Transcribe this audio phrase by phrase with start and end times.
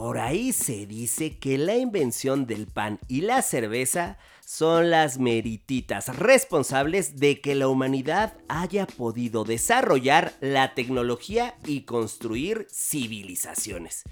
[0.00, 4.16] por ahí se dice que la invención del pan y la cerveza
[4.50, 12.66] son las merititas responsables de que la humanidad haya podido desarrollar la tecnología y construir
[12.68, 14.02] civilizaciones.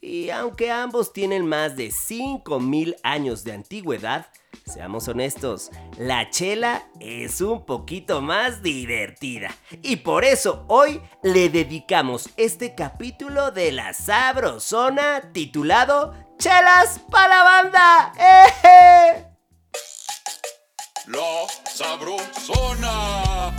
[0.00, 4.26] Y aunque ambos tienen más de 5.000 años de antigüedad,
[4.66, 9.54] seamos honestos, la chela es un poquito más divertida.
[9.80, 17.44] Y por eso hoy le dedicamos este capítulo de la Sabrosona titulado Chelas para la
[17.44, 18.12] banda.
[18.18, 19.33] ¡Eh!
[21.06, 23.52] La Sabrosona.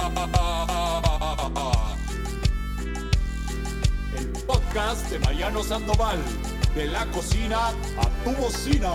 [4.18, 6.18] El podcast de Mariano Sandoval.
[6.74, 8.94] De la cocina a tu bocina.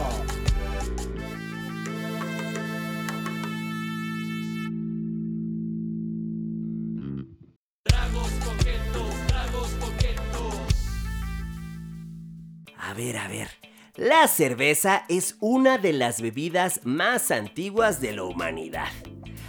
[12.79, 13.70] A ver, a ver.
[14.01, 18.89] La cerveza es una de las bebidas más antiguas de la humanidad.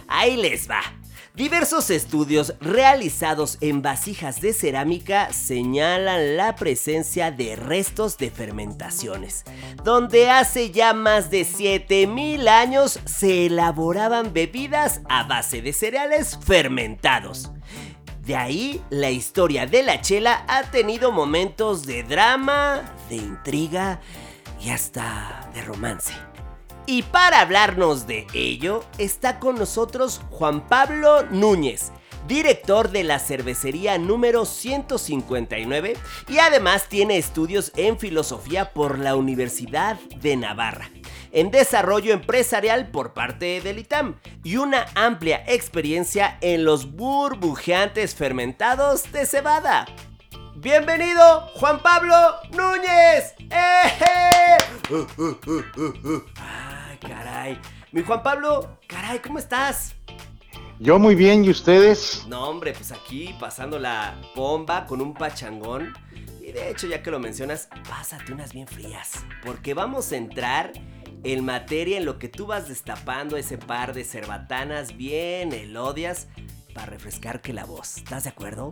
[0.08, 0.82] Ahí les va.
[1.34, 9.44] Diversos estudios realizados en vasijas de cerámica señalan la presencia de restos de fermentaciones,
[9.84, 17.50] donde hace ya más de 7000 años se elaboraban bebidas a base de cereales fermentados.
[18.20, 23.98] De ahí la historia de la chela ha tenido momentos de drama, de intriga
[24.64, 26.12] y hasta de romance.
[26.86, 31.92] Y para hablarnos de ello está con nosotros Juan Pablo Núñez,
[32.26, 35.94] director de la cervecería número 159
[36.28, 40.90] y además tiene estudios en filosofía por la Universidad de Navarra
[41.32, 49.10] en desarrollo empresarial por parte del ITAM y una amplia experiencia en los burbujeantes fermentados
[49.12, 49.86] de cebada.
[50.62, 52.14] Bienvenido, Juan Pablo
[52.52, 53.34] Núñez.
[53.50, 54.56] ¡Eh!
[56.36, 57.60] Ay, caray.
[57.90, 59.96] Mi Juan Pablo, caray, ¿cómo estás?
[60.78, 62.24] Yo muy bien, ¿y ustedes?
[62.28, 65.94] No, hombre, pues aquí pasando la bomba con un pachangón.
[66.40, 69.14] Y de hecho, ya que lo mencionas, pásate unas bien frías.
[69.44, 70.70] Porque vamos a entrar
[71.24, 76.28] en materia en lo que tú vas destapando ese par de cerbatanas bien elodias
[76.72, 77.96] para refrescar que la voz.
[77.96, 78.70] ¿Estás de acuerdo?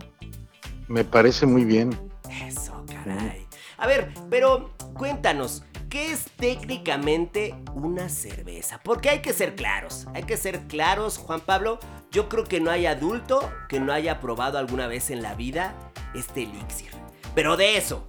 [0.91, 1.97] Me parece muy bien.
[2.45, 3.47] Eso, caray.
[3.77, 8.81] A ver, pero cuéntanos, ¿qué es técnicamente una cerveza?
[8.83, 11.79] Porque hay que ser claros, hay que ser claros, Juan Pablo.
[12.11, 15.73] Yo creo que no hay adulto que no haya probado alguna vez en la vida
[16.13, 16.91] este elixir.
[17.35, 18.05] Pero de eso,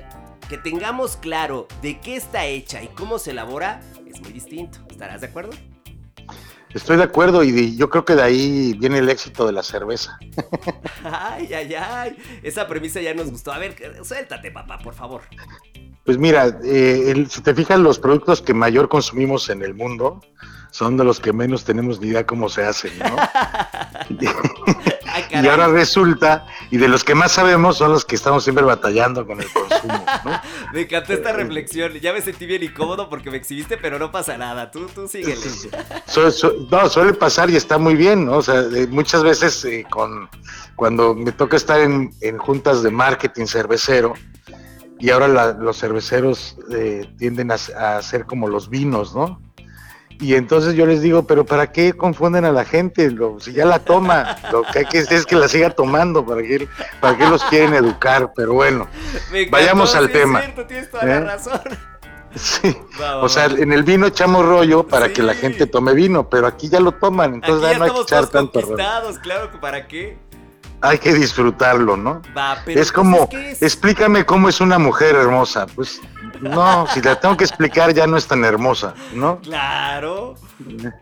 [0.49, 4.81] que tengamos claro de qué está hecha y cómo se elabora, es muy distinto.
[4.91, 5.53] ¿Estarás de acuerdo?
[6.75, 10.19] Estoy de acuerdo y yo creo que de ahí viene el éxito de la cerveza.
[11.05, 12.17] ay, ay, ay.
[12.43, 13.53] Esa premisa ya nos gustó.
[13.53, 15.23] A ver, suéltate, papá, por favor.
[16.05, 20.21] Pues mira, eh, si te fijas, los productos que mayor consumimos en el mundo
[20.71, 23.17] son de los que menos tenemos ni idea cómo se hacen, ¿no?
[25.31, 29.27] y ahora resulta, y de los que más sabemos son los que estamos siempre batallando
[29.27, 30.41] con el consumo, ¿no?
[30.73, 34.37] me encantó esta reflexión, ya me sentí bien incómodo porque me exhibiste, pero no pasa
[34.37, 35.37] nada, tú, tú síguele.
[36.71, 38.39] no, suele pasar y está muy bien, ¿no?
[38.39, 40.29] O sea, muchas veces eh, con,
[40.77, 44.15] cuando me toca estar en, juntas de marketing cervecero,
[44.99, 49.41] y ahora los cerveceros eh, tienden a, a ser como los vinos, ¿no?
[50.23, 53.11] Y entonces yo les digo, pero ¿para qué confunden a la gente?
[53.41, 56.69] si ya la toma, lo que hay que es que la siga tomando, ¿para qué,
[57.01, 58.33] para qué los quieren educar?
[58.37, 58.87] Pero bueno,
[59.51, 60.41] vayamos al tema.
[60.69, 61.21] tienes toda la ¿Eh?
[61.21, 61.61] razón.
[62.37, 62.75] Sí.
[63.21, 66.69] o sea, en el vino echamos rollo para que la gente tome vino, pero aquí
[66.69, 68.77] ya lo toman, entonces ya no hay que echar tanto rollo.
[69.21, 70.19] claro que para qué.
[70.83, 72.21] Hay que disfrutarlo, ¿no?
[72.67, 73.29] es como,
[73.61, 75.67] explícame cómo es una mujer hermosa.
[75.67, 76.01] Pues
[76.41, 79.41] no, si la tengo que explicar ya no es tan hermosa, ¿no?
[79.41, 80.35] Claro.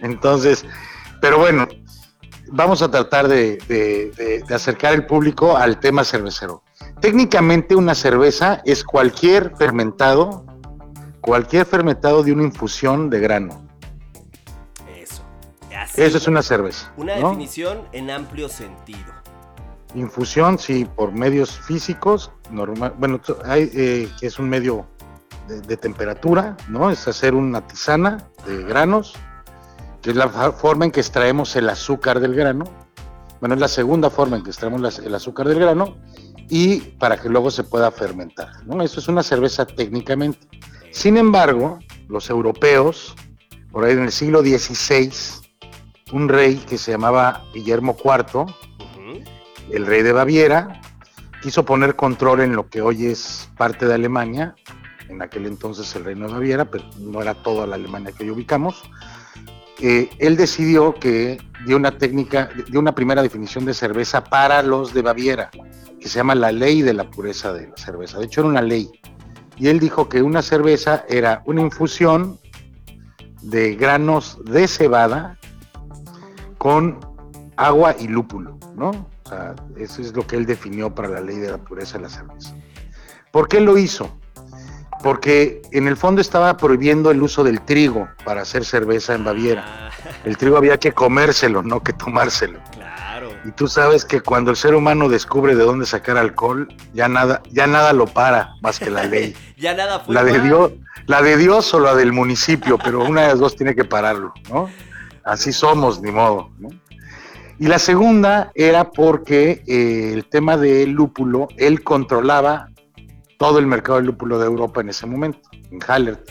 [0.00, 0.66] Entonces,
[1.20, 1.66] pero bueno,
[2.48, 6.62] vamos a tratar de, acercar el público al tema cervecero.
[7.00, 10.44] Técnicamente una cerveza es cualquier fermentado,
[11.20, 13.66] cualquier fermentado de una infusión de grano.
[14.94, 15.22] Eso.
[15.96, 16.92] Eso es una cerveza.
[16.96, 19.19] Una definición en amplio sentido.
[19.94, 24.86] Infusión, sí, por medios físicos, normal, bueno, hay, eh, es un medio
[25.48, 26.90] de, temperatura, ¿no?
[26.90, 29.14] Es hacer una tisana de granos,
[30.02, 32.64] que es la forma en que extraemos el azúcar del grano.
[33.40, 35.96] Bueno, es la segunda forma en que extraemos el azúcar del grano
[36.48, 38.82] y para que luego se pueda fermentar, ¿no?
[38.82, 40.46] Eso es una cerveza técnicamente.
[40.92, 41.78] Sin embargo,
[42.08, 43.14] los europeos,
[43.70, 45.12] por ahí en el siglo XVI,
[46.12, 48.46] un rey que se llamaba Guillermo IV,
[49.72, 50.80] el rey de Baviera,
[51.42, 54.54] quiso poner control en lo que hoy es parte de Alemania
[55.10, 58.30] en aquel entonces el reino de Baviera, pero no era toda la Alemania que hoy
[58.30, 58.82] ubicamos.
[59.80, 64.94] Eh, él decidió que dio una técnica, dio una primera definición de cerveza para los
[64.94, 65.50] de Baviera,
[66.00, 68.18] que se llama la ley de la pureza de la cerveza.
[68.18, 68.90] De hecho, era una ley.
[69.56, 72.38] Y él dijo que una cerveza era una infusión
[73.42, 75.38] de granos de cebada
[76.58, 77.00] con
[77.56, 79.09] agua y lúpulo, ¿no?
[79.30, 82.10] Sea, eso es lo que él definió para la ley de la pureza de la
[82.10, 82.54] cerveza.
[83.30, 84.18] ¿Por qué lo hizo?
[85.02, 89.64] Porque en el fondo estaba prohibiendo el uso del trigo para hacer cerveza en Baviera.
[89.66, 89.90] Ah,
[90.24, 92.60] El trigo había que comérselo, no que tomárselo.
[92.72, 93.30] claro.
[93.46, 97.40] Y tú sabes que cuando el ser humano descubre de dónde sacar alcohol, ya nada,
[97.50, 99.34] ya nada lo para más que la ley.
[99.56, 100.40] Ya nada fue La de.
[100.40, 100.72] Dios,
[101.06, 104.32] la de Dios o la del municipio, pero una de las dos tiene que pararlo,
[104.50, 104.68] ¿no?
[105.22, 106.68] Así somos, ni modo, ¿no?
[107.60, 112.70] Y la segunda era porque eh, el tema del lúpulo, él controlaba
[113.38, 116.26] todo el mercado del lúpulo de Europa en ese momento, en Hallert.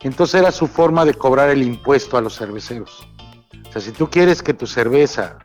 [0.00, 3.08] Entonces era su forma de cobrar el impuesto a los cerveceros.
[3.68, 5.38] O sea, si tú quieres que tu cerveza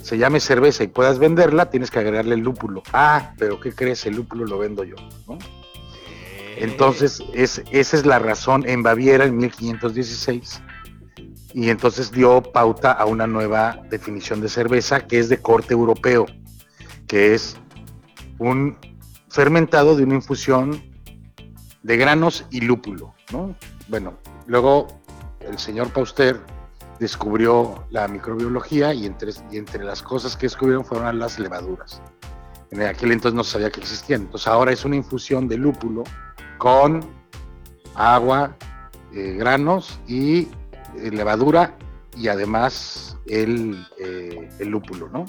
[0.00, 2.84] se llame cerveza y puedas venderla, tienes que agregarle el lúpulo.
[2.92, 4.06] Ah, pero ¿qué crees?
[4.06, 4.94] El lúpulo lo vendo yo,
[5.26, 5.38] ¿no?
[6.56, 10.62] Entonces, es, esa es la razón en Baviera en 1516.
[11.52, 16.26] Y entonces dio pauta a una nueva definición de cerveza que es de corte europeo,
[17.06, 17.56] que es
[18.38, 18.76] un
[19.28, 20.82] fermentado de una infusión
[21.82, 23.54] de granos y lúpulo, ¿no?
[23.88, 24.14] Bueno,
[24.46, 24.86] luego
[25.40, 26.40] el señor Pauster
[26.98, 32.02] descubrió la microbiología y entre, y entre las cosas que descubrieron fueron las levaduras.
[32.70, 34.22] En aquel entonces no sabía que existían.
[34.22, 36.04] Entonces ahora es una infusión de lúpulo
[36.58, 37.00] con
[37.94, 38.56] agua,
[39.12, 40.48] eh, granos y
[40.96, 41.76] levadura
[42.16, 45.24] y además el, eh, el lúpulo, ¿no?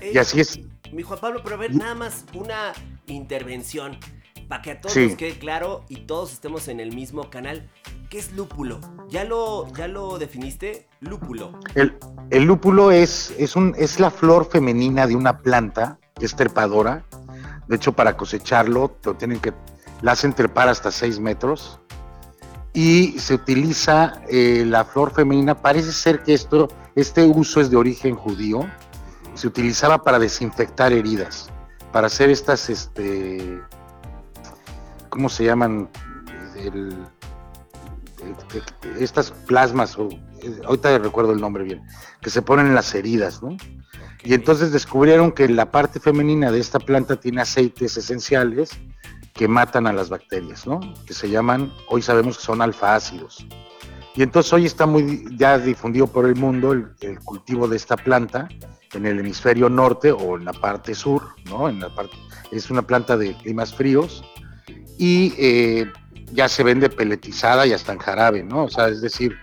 [0.00, 0.60] Eh, Y así es.
[0.92, 2.72] Mi Juan Pablo, pero a ver, nada más una
[3.06, 3.98] intervención
[4.48, 5.06] para que a todos Sí.
[5.08, 7.68] nos quede claro y todos estemos en el mismo canal.
[8.08, 8.80] ¿Qué es lúpulo?
[9.10, 10.86] ¿Ya lo, ya lo definiste?
[11.00, 11.60] Lúpulo.
[11.74, 11.98] El,
[12.30, 17.04] el lúpulo es, es, un, es la flor femenina de una planta que es trepadora.
[17.66, 19.52] De hecho, para cosecharlo, lo tienen que,
[20.00, 21.78] la hacen trepar hasta 6 metros.
[22.74, 25.54] Y se utiliza eh, la flor femenina.
[25.54, 28.60] Parece ser que esto, este uso es de origen judío.
[29.34, 31.48] Se utilizaba para desinfectar heridas,
[31.92, 33.60] para hacer estas, este,
[35.08, 35.88] ¿cómo se llaman?
[36.56, 37.06] El-
[38.98, 40.08] estas plasmas, o,
[40.66, 41.82] ahorita recuerdo el nombre bien,
[42.20, 43.56] que se ponen en las heridas, ¿no?
[44.24, 48.70] Y entonces descubrieron que la parte femenina de esta planta tiene aceites esenciales
[49.38, 50.80] que matan a las bacterias, ¿no?
[51.06, 53.46] Que se llaman, hoy sabemos que son alfa-ácidos.
[54.16, 58.48] Y entonces hoy está muy ya difundido por el mundo el, cultivo de esta planta
[58.92, 61.68] en el hemisferio norte o en la parte sur, ¿no?
[61.68, 62.16] En la parte,
[62.50, 64.24] es una planta de climas fríos
[64.98, 65.86] y eh,
[66.32, 68.64] ya se vende peletizada y hasta en jarabe, ¿no?
[68.64, 69.38] O sea, es decir,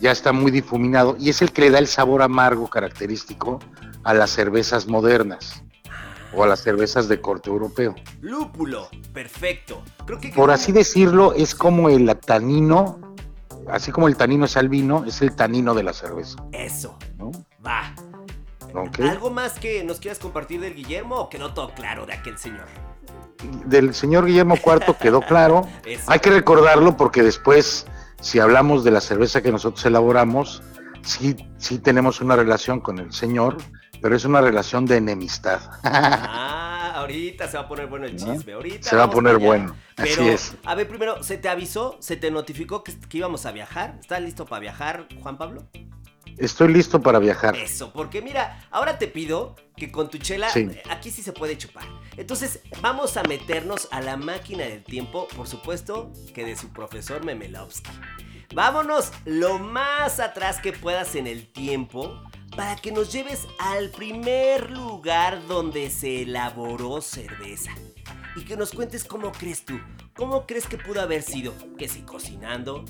[0.00, 3.60] ya está muy difuminado y es el que le da el sabor amargo característico
[4.02, 5.62] a las cervezas modernas
[6.34, 7.94] o a las cervezas de corte europeo.
[8.20, 8.88] Lúpulo.
[9.12, 9.82] Perfecto.
[10.06, 12.98] Creo que Por así decirlo, es como el tanino,
[13.68, 16.96] así como el tanino es al vino, es el tanino de la cerveza, Eso.
[17.16, 17.30] ¿no?
[17.64, 17.94] Va.
[19.00, 22.66] ¿Algo más que nos quieras compartir del Guillermo o quedó todo claro de aquel señor?
[23.64, 25.66] Del señor Guillermo IV quedó claro.
[26.06, 27.86] Hay que recordarlo porque después,
[28.20, 30.62] si hablamos de la cerveza que nosotros elaboramos,
[31.02, 33.56] sí, sí tenemos una relación con el señor,
[34.00, 35.60] pero es una relación de enemistad.
[35.84, 38.52] Ah, ahorita se va a poner bueno el chisme.
[38.52, 39.74] Ahorita Se va a poner bueno.
[39.96, 40.54] Así Pero, es.
[40.64, 41.96] a ver, primero, ¿se te avisó?
[42.00, 43.96] ¿Se te notificó que, que íbamos a viajar?
[44.00, 45.66] ¿Estás listo para viajar, Juan Pablo?
[46.36, 47.56] Estoy listo para viajar.
[47.56, 50.68] Eso, porque mira, ahora te pido que con tu chela, Sí.
[50.88, 51.84] aquí sí se puede chupar.
[52.16, 57.24] Entonces, vamos a meternos a la máquina del tiempo, por supuesto que de su profesor
[57.24, 57.90] Memelovsky.
[58.54, 62.22] Vámonos lo más atrás que puedas en el tiempo
[62.56, 67.72] para que nos lleves al primer lugar donde se elaboró cerveza.
[68.36, 69.78] Y que nos cuentes cómo crees tú,
[70.14, 72.84] cómo crees que pudo haber sido, que si cocinando,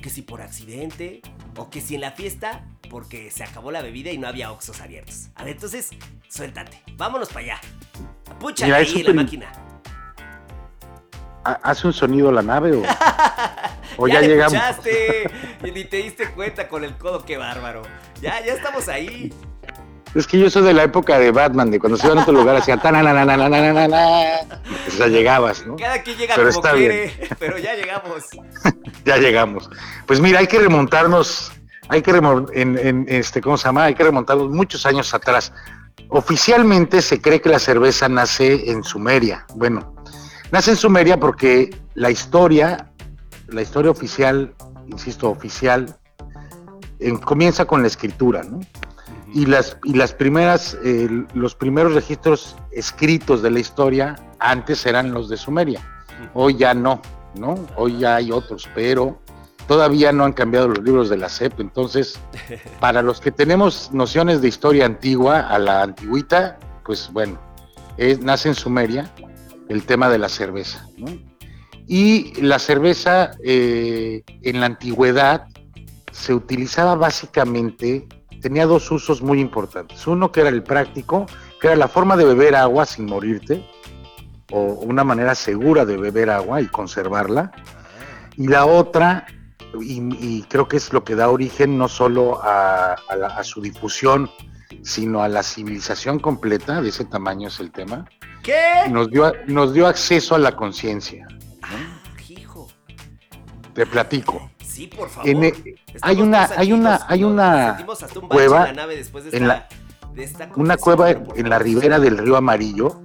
[0.00, 1.22] que si por accidente,
[1.56, 4.80] o que si en la fiesta, porque se acabó la bebida y no había oxos
[4.80, 5.28] abiertos.
[5.34, 5.90] A ver, entonces,
[6.28, 7.60] suéltate, vámonos para allá.
[8.62, 9.63] Mira, ahí la máquina.
[11.44, 12.82] ¿Ha- ¿Hace un sonido la nave o,
[13.98, 14.54] o ya ya, le llegamos?
[14.54, 15.30] escuchaste,
[15.64, 17.82] y ni te diste cuenta con el codo, qué bárbaro.
[18.20, 19.32] Ya, ya estamos ahí.
[20.14, 22.32] Es que yo soy de la época de Batman, de cuando se iban a otro
[22.34, 24.46] lugar, hacía tananananananana,
[24.84, 25.74] pues ya llegabas, ¿no?
[25.76, 28.24] Cada quien llega Pero como está quiere, pero ya llegamos.
[29.04, 29.68] Ya llegamos.
[30.06, 31.50] Pues mira, hay que remontarnos,
[31.88, 33.84] hay que remon- en, en, este, ¿cómo se llama?
[33.84, 35.52] Hay que remontarnos muchos años atrás.
[36.08, 39.44] Oficialmente se cree que la cerveza nace en Sumeria.
[39.56, 39.93] Bueno,
[40.54, 42.88] Nace en Sumeria porque la historia,
[43.48, 44.54] la historia oficial,
[44.86, 45.96] insisto, oficial,
[47.00, 48.60] eh, comienza con la escritura, ¿no?
[49.34, 55.12] Y las, y las primeras, eh, los primeros registros escritos de la historia antes eran
[55.12, 55.80] los de Sumeria.
[56.34, 57.02] Hoy ya no,
[57.34, 57.58] ¿no?
[57.74, 59.18] Hoy ya hay otros, pero
[59.66, 61.58] todavía no han cambiado los libros de la CEP.
[61.58, 62.20] Entonces,
[62.78, 67.40] para los que tenemos nociones de historia antigua, a la antigüita, pues bueno,
[68.20, 69.10] nace en Sumeria
[69.68, 70.86] el tema de la cerveza.
[71.86, 75.46] Y la cerveza eh, en la antigüedad
[76.12, 78.06] se utilizaba básicamente,
[78.40, 80.06] tenía dos usos muy importantes.
[80.06, 81.26] Uno que era el práctico,
[81.60, 83.66] que era la forma de beber agua sin morirte,
[84.52, 87.52] o una manera segura de beber agua y conservarla.
[88.36, 89.26] Y la otra,
[89.80, 92.96] y, creo que es lo que da origen no solo a,
[93.42, 94.30] su difusión,
[94.82, 98.06] sino a la civilización completa, de ese tamaño es el tema.
[98.44, 98.88] ¿Qué?
[98.90, 101.26] Nos dio, nos dio acceso a la conciencia.
[101.62, 102.68] Ah, hijo.
[103.72, 104.50] Te platico.
[104.62, 105.30] Sí, por favor.
[106.02, 107.86] hay una, hay una, hay una
[108.28, 108.68] cueva
[109.32, 109.66] en la,
[110.56, 113.00] una cueva en la ribera del río Amarillo,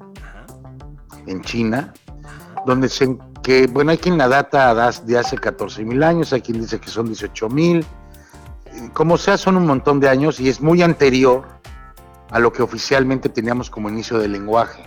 [1.25, 1.93] en China,
[2.65, 6.60] donde se, que, bueno, hay quien la data de hace 14 mil años, hay quien
[6.60, 7.86] dice que son 18 mil,
[8.91, 11.48] como sea, son un montón de años y es muy anterior
[12.29, 14.84] a lo que oficialmente teníamos como inicio del lenguaje.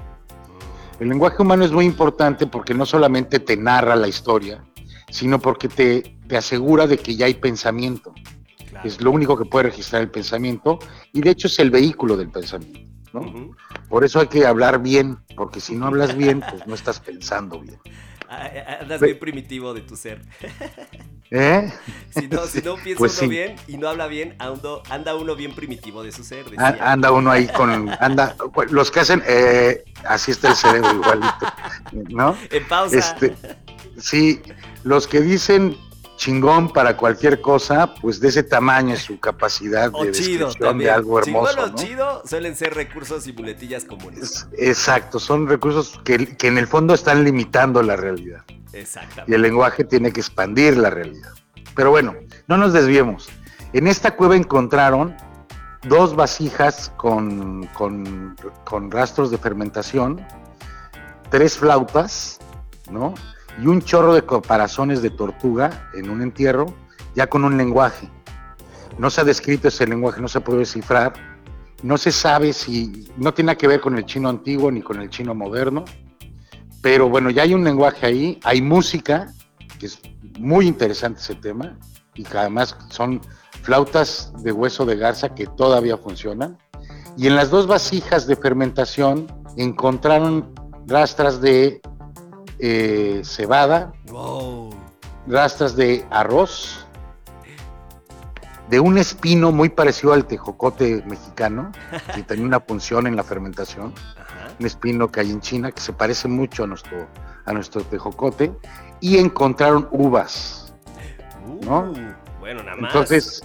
[1.03, 4.63] El lenguaje humano es muy importante porque no solamente te narra la historia,
[5.11, 8.15] sino porque te, te asegura de que ya hay pensamiento.
[8.85, 10.79] Es lo único que puede registrar el pensamiento
[11.13, 12.79] y de hecho es el vehículo del pensamiento.
[13.89, 17.59] Por eso hay que hablar bien, porque si no hablas bien, pues no estás pensando
[17.59, 17.81] bien.
[18.81, 20.21] Andas bien primitivo de tu ser.
[21.31, 21.73] ¿Eh?
[22.11, 25.55] Si no, si no piensa pues uno bien y no habla bien, anda uno bien
[25.55, 26.45] primitivo de su ser.
[26.59, 27.89] Anda uno ahí con.
[28.01, 28.37] anda
[28.69, 29.23] Los que hacen.
[29.27, 31.47] Eh, así está el cerebro igualito.
[32.11, 32.37] ¿No?
[32.51, 32.99] En pausa.
[32.99, 33.35] Este,
[33.99, 34.43] sí,
[34.85, 35.77] los que dicen
[36.23, 41.19] chingón para cualquier cosa, pues de ese tamaño es su capacidad de descripción de algo
[41.19, 41.53] hermoso.
[41.53, 44.47] Chingón o chido suelen ser recursos y muletillas comunes.
[44.57, 48.45] Exacto, son recursos que, en el fondo están limitando la realidad.
[48.73, 49.33] Exactamente.
[49.33, 51.33] Y el lenguaje tiene que expandir la realidad.
[51.75, 52.15] Pero bueno,
[52.47, 53.29] no nos desviemos.
[53.73, 55.17] En esta cueva encontraron
[55.89, 60.25] dos vasijas con, con, con rastros de fermentación,
[61.31, 62.39] tres flautas,
[62.93, 63.15] ¿no?
[63.61, 66.75] Y un chorro de caparazones de tortuga en un entierro,
[67.15, 68.09] ya con un lenguaje.
[68.99, 71.13] No se ha descrito ese lenguaje, no se puede descifrar.
[71.83, 75.11] No se sabe si, no tiene que ver con el chino antiguo ni con el
[75.11, 75.85] chino moderno,
[76.81, 79.33] pero bueno, ya hay un lenguaje ahí, hay música,
[79.81, 80.01] que es
[80.39, 81.77] muy interesante ese tema,
[82.15, 83.21] y además son
[83.63, 86.59] flautas de hueso de garza que todavía funcionan.
[87.17, 90.53] Y en las dos vasijas de fermentación encontraron
[90.87, 91.81] rastras de
[92.65, 93.93] eh, cebada,
[95.27, 96.87] rastras de arroz,
[98.71, 101.73] de un espino muy parecido al tejocote mexicano,
[102.15, 103.93] que tenía una función en la fermentación,
[104.61, 107.09] un espino que hay en China que se parece mucho a nuestro,
[107.47, 108.53] a nuestro tejocote,
[109.01, 110.73] y encontraron uvas.
[111.63, 111.91] ¿no?
[111.91, 112.95] Uh, bueno, nada más.
[112.95, 113.43] Entonces,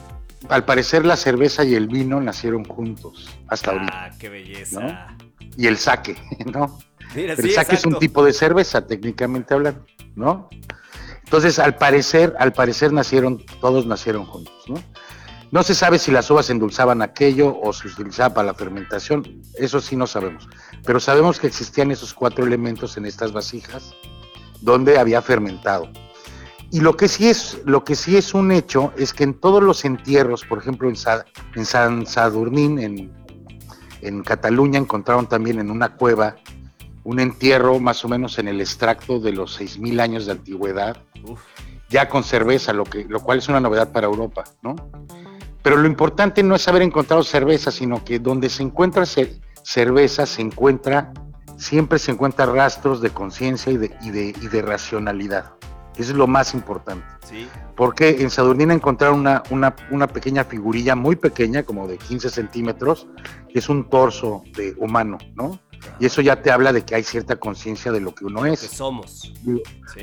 [0.47, 4.11] al parecer la cerveza y el vino nacieron juntos hasta ah, ahorita.
[4.19, 5.07] qué belleza.
[5.57, 6.77] Y el saque, ¿no?
[7.15, 9.85] El saque es un tipo de cerveza, técnicamente hablando,
[10.15, 10.49] ¿no?
[11.23, 14.75] Entonces, al parecer, al parecer nacieron, todos nacieron juntos, ¿no?
[15.49, 19.79] No se sabe si las uvas endulzaban aquello o se utilizaba para la fermentación, eso
[19.79, 20.47] sí no sabemos.
[20.85, 23.93] Pero sabemos que existían esos cuatro elementos en estas vasijas
[24.61, 25.89] donde había fermentado.
[26.69, 29.63] Y lo que sí es, lo que sí es un hecho es que en todos
[29.63, 30.95] los entierros, por ejemplo en,
[31.55, 33.11] en San Sadurnín, en,
[34.01, 36.35] en Cataluña, encontraron también en una cueva
[37.07, 40.97] un entierro más o menos en el extracto de los 6.000 años de antigüedad,
[41.89, 44.75] ya con cerveza, lo, que, lo cual es una novedad para Europa, ¿no?
[45.63, 50.41] Pero lo importante no es haber encontrado cerveza, sino que donde se encuentra cerveza se
[50.41, 51.13] encuentra,
[51.55, 55.53] siempre se encuentran rastros de conciencia y de, y, de, y de racionalidad.
[55.93, 57.05] Eso es lo más importante.
[57.25, 57.47] ¿Sí?
[57.77, 63.07] Porque en Sadurnina encontraron una, una, una, pequeña figurilla muy pequeña, como de 15 centímetros,
[63.47, 65.57] que es un torso de humano, ¿no?
[65.99, 68.61] Y eso ya te habla de que hay cierta conciencia de lo que uno es.
[68.61, 69.33] Que somos.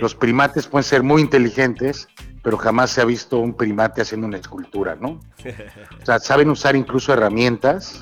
[0.00, 2.08] Los primates pueden ser muy inteligentes,
[2.42, 5.20] pero jamás se ha visto un primate haciendo una escultura, ¿no?
[6.02, 8.00] o sea, saben usar incluso herramientas,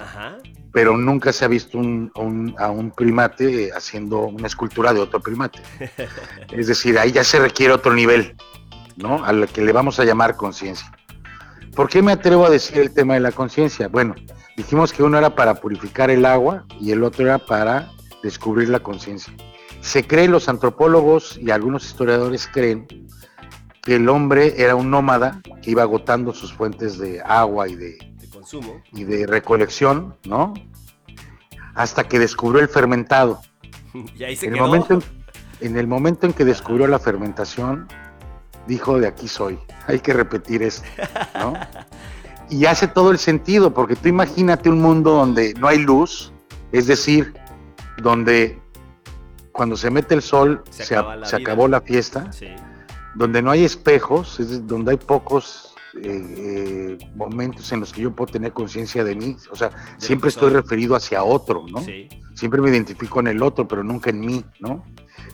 [0.72, 5.60] pero nunca se ha visto a un primate haciendo una escultura de otro primate.
[6.52, 8.34] es decir, ahí ya se requiere otro nivel,
[8.96, 9.24] ¿no?
[9.24, 10.90] A lo que le vamos a llamar conciencia.
[11.74, 13.88] ¿Por qué me atrevo a decir el tema de la conciencia?
[13.88, 14.14] Bueno,
[14.56, 17.90] dijimos que uno era para purificar el agua y el otro era para
[18.22, 19.32] descubrir la conciencia.
[19.80, 22.86] se cree, los antropólogos y algunos historiadores creen
[23.82, 27.98] que el hombre era un nómada que iba agotando sus fuentes de agua y de,
[28.20, 28.80] De consumo.
[28.92, 30.54] y de recolección, ¿no?
[31.74, 33.40] Hasta que descubrió el fermentado.
[34.16, 35.02] Y ahí se En el, momento en,
[35.60, 37.88] en el momento en que descubrió la fermentación,
[38.66, 40.86] dijo, de aquí soy, hay que repetir esto,
[41.34, 41.54] ¿no?
[42.52, 46.32] Y hace todo el sentido, porque tú imagínate un mundo donde no hay luz,
[46.70, 47.32] es decir,
[48.02, 48.60] donde
[49.52, 51.46] cuando se mete el sol Se se, acaba la se vida.
[51.48, 52.48] acabó la fiesta, Sí.
[53.14, 58.14] donde no hay espejos, es donde hay pocos eh, eh, momentos en los que yo
[58.16, 60.60] puedo tener conciencia de mí, o sea, siempre estoy soy.
[60.62, 61.80] referido hacia otro, ¿no?
[61.82, 62.08] Sí.
[62.34, 64.82] siempre me identifico en el otro, pero nunca en mí, ¿no?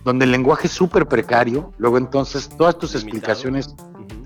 [0.05, 3.09] Donde el lenguaje es súper precario, luego entonces todas tus Limitado.
[3.09, 3.75] explicaciones,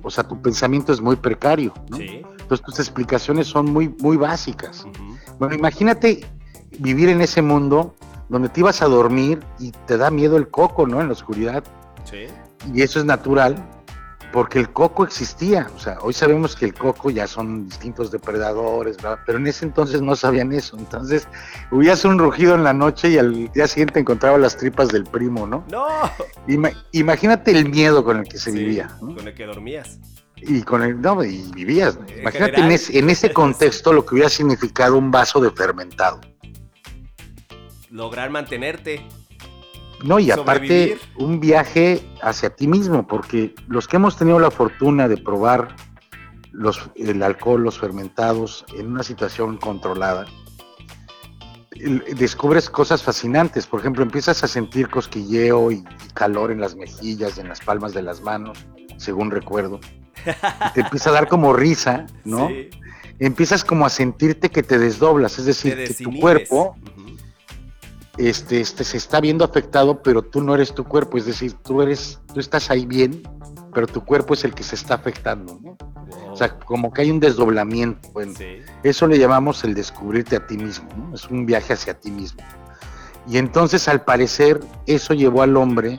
[0.03, 1.99] o sea, tu pensamiento es muy precario, ¿no?
[1.99, 2.23] Sí.
[2.55, 4.85] Entonces tus explicaciones son muy, muy básicas.
[5.39, 6.27] Bueno, imagínate
[6.79, 7.95] vivir en ese mundo
[8.29, 11.01] donde te ibas a dormir y te da miedo el coco, ¿no?
[11.01, 11.65] En la oscuridad.
[12.05, 12.27] Sí.
[12.75, 13.57] Y eso es natural
[14.33, 15.67] porque el coco existía.
[15.77, 19.19] O sea, hoy sabemos que el coco ya son distintos depredadores, ¿verdad?
[19.27, 20.77] pero en ese entonces no sabían eso.
[20.79, 21.29] Entonces,
[21.71, 25.47] hubiese un rugido en la noche y al día siguiente encontraba las tripas del primo,
[25.47, 25.65] ¿no?
[25.71, 25.87] No.
[26.49, 29.15] Ima- imagínate el miedo con el que se Sí, vivía, ¿no?
[29.15, 29.99] Con el que dormías.
[30.45, 31.99] Y con el, no, y vivías.
[32.21, 36.21] Imagínate en ese, en ese contexto lo que hubiera significado un vaso de fermentado.
[37.91, 39.07] Lograr mantenerte.
[40.03, 45.07] No, y aparte un viaje hacia ti mismo, porque los que hemos tenido la fortuna
[45.07, 45.77] de probar
[46.51, 50.27] los, el alcohol, los fermentados en una situación controlada,
[52.17, 53.67] descubres cosas fascinantes.
[53.67, 57.95] Por ejemplo, empiezas a sentir cosquilleo y, y calor en las mejillas, en las palmas
[57.95, 58.59] de las manos,
[58.97, 59.79] según recuerdo.
[60.75, 62.49] Te empieza a dar como risa, ¿no?
[62.49, 62.71] Sí.
[63.19, 66.77] Empiezas como a sentirte que te desdoblas, es decir, que tu cuerpo
[68.19, 71.83] este, este se está viendo afectado, pero tú no eres tu cuerpo, es decir, tú
[71.83, 73.23] eres, tú estás ahí bien,
[73.73, 75.77] pero tu cuerpo es el que se está afectando, ¿no?
[75.77, 76.33] Wow.
[76.33, 78.11] O sea, como que hay un desdoblamiento.
[78.13, 78.59] Bueno, Sí.
[78.83, 81.15] eso le llamamos el descubrirte a ti mismo, ¿no?
[81.15, 82.43] Es un viaje hacia ti mismo.
[83.27, 85.99] Y entonces, al parecer, eso llevó al hombre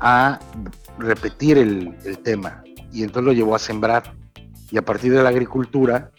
[0.00, 0.38] a
[0.98, 2.62] repetir el, el tema,
[3.00, 4.14] y entonces lo llevó a sembrar.
[4.70, 6.10] Y a partir de la agricultura,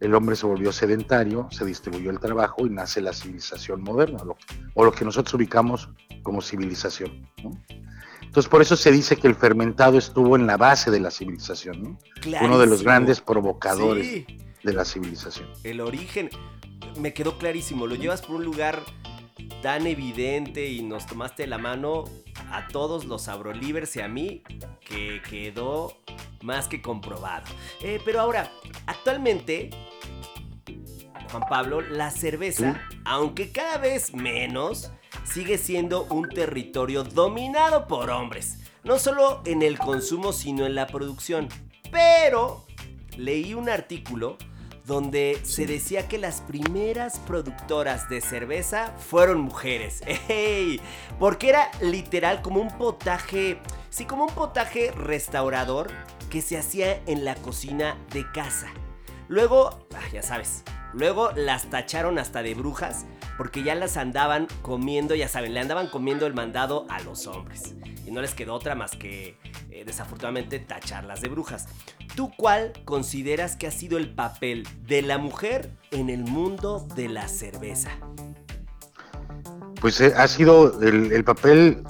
[0.00, 4.36] el hombre se volvió sedentario, se distribuyó el trabajo y nace la civilización moderna, lo-
[4.74, 5.88] o lo que nosotros ubicamos
[6.22, 7.28] como civilización.
[7.42, 7.50] ¿no?
[8.22, 11.82] Entonces, por eso se dice que el fermentado estuvo en la base de la civilización,
[11.82, 11.98] ¿no?
[12.42, 14.26] uno de los grandes provocadores Sí.
[14.64, 15.48] de la civilización.
[15.64, 16.28] El origen
[17.00, 17.86] me quedó clarísimo.
[17.86, 18.82] Lo llevas por un lugar
[19.62, 22.04] tan evidente y nos tomaste la mano
[22.50, 24.42] a todos los abrolivers y a mí
[24.80, 25.98] que quedó
[26.42, 27.44] más que comprobado.
[27.82, 28.50] Eh, pero ahora,
[28.86, 29.70] actualmente,
[31.30, 34.92] Juan Pablo, la cerveza, aunque cada vez menos,
[35.24, 38.60] sigue siendo un territorio dominado por hombres.
[38.84, 41.48] No solo en el consumo, sino en la producción.
[41.90, 42.66] Pero
[43.16, 44.38] leí un artículo
[44.88, 50.00] donde se decía que las primeras productoras de cerveza fueron mujeres.
[50.28, 50.80] ¡Ey!
[51.20, 55.88] Porque era literal como un potaje, sí, como un potaje restaurador
[56.30, 58.68] que se hacía en la cocina de casa.
[59.28, 63.04] Luego, ah, ya sabes, luego las tacharon hasta de brujas
[63.38, 67.74] porque ya las andaban comiendo, ya saben, le andaban comiendo el mandado a los hombres.
[68.04, 69.38] Y no les quedó otra más que,
[69.70, 71.66] eh, desafortunadamente, tacharlas de brujas.
[72.16, 77.08] ¿Tú cuál consideras que ha sido el papel de la mujer en el mundo de
[77.08, 77.90] la cerveza?
[79.80, 81.84] Pues eh, ha sido el, el papel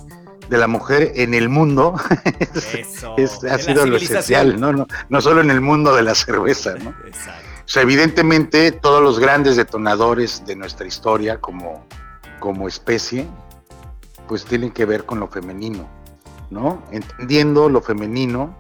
[0.51, 1.95] de la mujer en el mundo,
[2.75, 3.15] Eso.
[3.17, 4.73] es- ha sido lo esencial, ¿no?
[4.73, 6.91] No, no solo en el mundo de la cerveza, ¿no?
[7.07, 7.48] Exacto.
[7.69, 11.85] O sea, evidentemente todos los grandes detonadores de nuestra historia como,
[12.41, 13.29] como especie,
[14.27, 15.87] pues tienen que ver con lo femenino,
[16.49, 16.83] ¿no?
[16.93, 18.57] Entendiendo lo femenino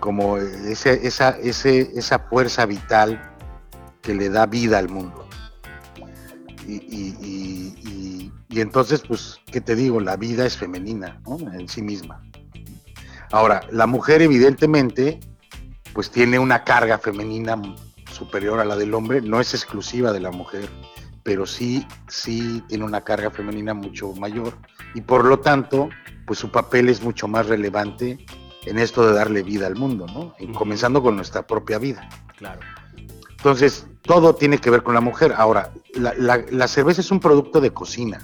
[0.00, 3.20] como ese, esa, ese, esa fuerza vital
[4.00, 5.28] que le da vida al mundo.
[6.66, 10.00] Y, entonces, pues, ¿qué te digo?
[10.00, 11.20] La vida es femenina.
[11.52, 12.22] En sí misma.
[13.30, 15.20] Ahora, la mujer evidentemente,
[15.92, 17.60] pues tiene una carga femenina
[18.24, 20.68] superior a la del hombre, no es exclusiva de la mujer,
[21.24, 24.54] pero sí, sí tiene una carga femenina mucho mayor
[24.94, 25.88] y por lo tanto,
[26.26, 28.24] pues su papel es mucho más relevante
[28.64, 30.34] en esto de darle vida al mundo, ¿no?
[30.38, 32.08] Y comenzando con nuestra propia vida.
[32.36, 32.60] Claro.
[33.30, 35.34] Entonces, todo tiene que ver con la mujer.
[35.36, 38.20] Ahora, la, la- la cerveza es un producto de cocina.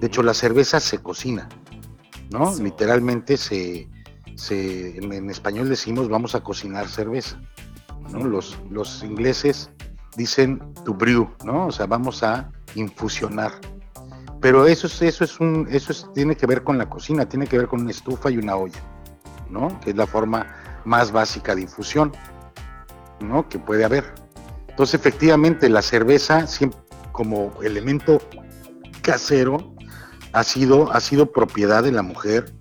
[0.00, 1.48] De hecho, la cerveza se cocina,
[2.30, 2.52] ¿no?
[2.58, 3.88] Literalmente se,
[4.34, 7.40] se en, en español decimos vamos a cocinar cerveza.
[8.12, 8.26] ¿No?
[8.26, 9.70] Los, ingleses
[10.16, 11.66] dicen to brew, ¿no?
[11.66, 13.52] O sea, vamos a infusionar.
[14.40, 17.46] Pero eso es, eso es un, eso es, tiene que ver con la cocina, tiene
[17.46, 18.80] que ver con una estufa y una olla,
[19.50, 19.78] ¿no?
[19.80, 20.46] Que es la forma
[20.84, 22.12] más básica de infusión,
[23.20, 23.48] ¿no?
[23.48, 24.04] Que puede haber.
[24.68, 26.80] Entonces, efectivamente, la cerveza, siempre,
[27.12, 28.20] como elemento
[29.02, 29.74] casero,
[30.32, 32.54] ha sido, ha sido propiedad de la mujer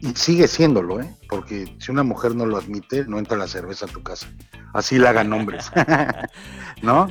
[0.00, 1.14] y sigue siéndolo, ¿eh?
[1.28, 4.28] Porque si una mujer no lo admite, no entra la cerveza a tu casa.
[4.72, 5.70] Así la hagan hombres,
[6.82, 7.08] ¿no?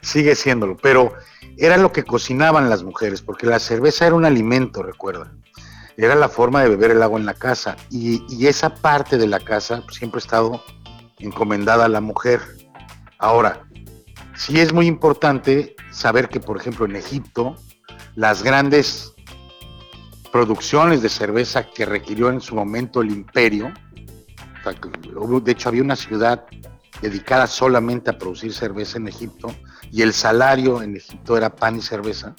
[0.00, 1.14] Sigue siéndolo, pero
[1.56, 5.32] era lo que cocinaban las mujeres, porque la cerveza era un alimento, recuerda.
[5.96, 9.26] Era la forma de beber el agua en la casa y, y esa parte de
[9.26, 10.62] la casa siempre ha estado
[11.18, 12.40] encomendada a la mujer.
[13.18, 13.66] Ahora,
[14.34, 17.56] sí es muy importante saber que, por ejemplo, en Egipto,
[18.14, 19.11] las grandes
[20.32, 23.72] producciones de cerveza que requirió en su momento el imperio,
[25.42, 26.46] de hecho había una ciudad
[27.02, 29.54] dedicada solamente a producir cerveza en Egipto
[29.90, 32.34] y el salario en Egipto era pan y cerveza.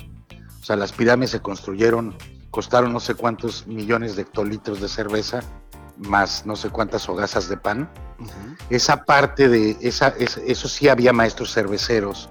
[0.59, 2.15] O sea, las pirámides se construyeron,
[2.49, 5.41] costaron no sé cuántos millones de hectolitros de cerveza,
[5.97, 7.91] más no sé cuántas hogazas de pan.
[8.69, 12.29] Esa parte de, esa, eso sí había maestros cerveceros.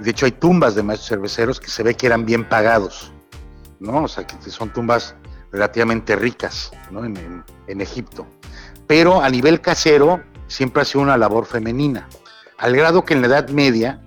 [0.00, 3.12] De hecho, hay tumbas de maestros cerveceros que se ve que eran bien pagados,
[3.80, 4.04] ¿no?
[4.04, 5.16] O sea, que son tumbas
[5.50, 7.04] relativamente ricas, ¿no?
[7.04, 8.26] En, en Egipto.
[8.86, 12.08] Pero a nivel casero, siempre ha sido una labor femenina,
[12.58, 14.00] al grado que en la Edad Media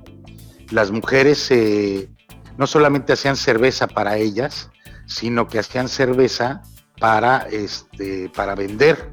[0.70, 2.10] las mujeres eh,
[2.58, 4.70] no solamente hacían cerveza para ellas,
[5.06, 6.62] sino que hacían cerveza
[7.00, 9.12] para, este, para vender.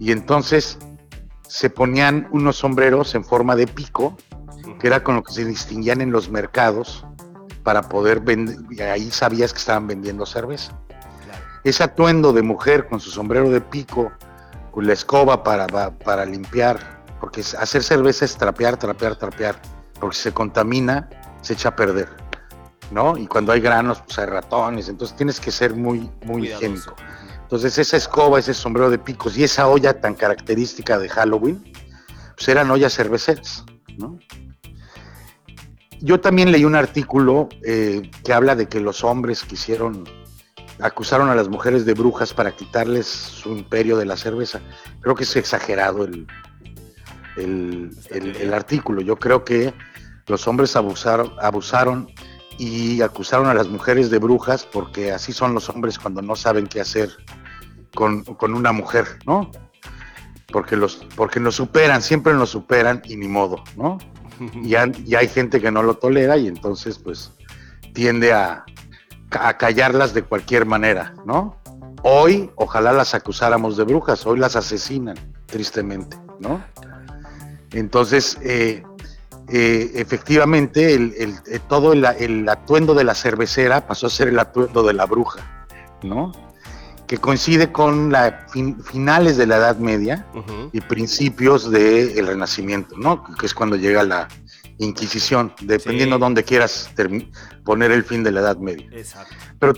[0.00, 0.78] Y entonces
[1.48, 4.16] se ponían unos sombreros en forma de pico,
[4.80, 7.06] que era con lo que se distinguían en los mercados
[7.64, 10.72] para poder vender, y ahí sabías que estaban vendiendo cerveza.
[11.64, 14.12] Ese atuendo de mujer con su sombrero de pico,
[14.70, 15.66] con la escoba para,
[15.98, 19.56] para limpiar, porque hacer cerveza es trapear, trapear, trapear,
[19.98, 21.08] porque si se contamina,
[21.40, 22.08] se echa a perder,
[22.90, 23.16] ¿no?
[23.16, 26.94] Y cuando hay granos, pues hay ratones, entonces tienes que ser muy, muy higiénico.
[27.42, 31.72] Entonces esa escoba, ese sombrero de picos y esa olla tan característica de Halloween,
[32.36, 33.64] pues eran ollas cerveceras,
[33.96, 34.18] ¿no?
[36.04, 40.04] Yo también leí un artículo eh, que habla de que los hombres quisieron,
[40.78, 44.60] acusaron a las mujeres de brujas para quitarles su imperio de la cerveza.
[45.00, 46.26] Creo que es exagerado el,
[47.38, 49.00] el, artículo.
[49.00, 49.72] Yo creo que
[50.26, 52.12] los hombres abusaron, abusaron
[52.58, 56.66] y acusaron a las mujeres de brujas porque así son los hombres cuando no saben
[56.66, 57.16] qué hacer
[57.94, 59.50] con, una mujer, ¿no?
[60.52, 63.96] Porque, los, porque nos superan, siempre nos superan y ni modo, ¿no?
[64.62, 67.32] Y, hay gente que no lo tolera y entonces pues
[67.92, 68.64] tiende a,
[69.30, 71.56] a callarlas de cualquier manera, ¿no?
[72.02, 75.16] Hoy ojalá las acusáramos de brujas, hoy las asesinan,
[75.46, 76.62] tristemente, ¿no?
[77.72, 78.82] Entonces, eh,
[79.48, 84.82] eh, efectivamente, el, eh, todo el, atuendo de la cervecera pasó a ser el atuendo
[84.82, 85.66] de la bruja,
[86.02, 86.32] ¿no?
[87.06, 88.46] Que coincide con la
[88.90, 90.26] finales de la Edad Media
[90.72, 93.22] y principios del Renacimiento, ¿no?
[93.38, 94.28] Que es cuando llega la
[94.78, 96.90] Inquisición, dependiendo de dónde quieras
[97.64, 98.88] poner el fin de la Edad Media.
[98.92, 99.34] Exacto.
[99.60, 99.74] Pero,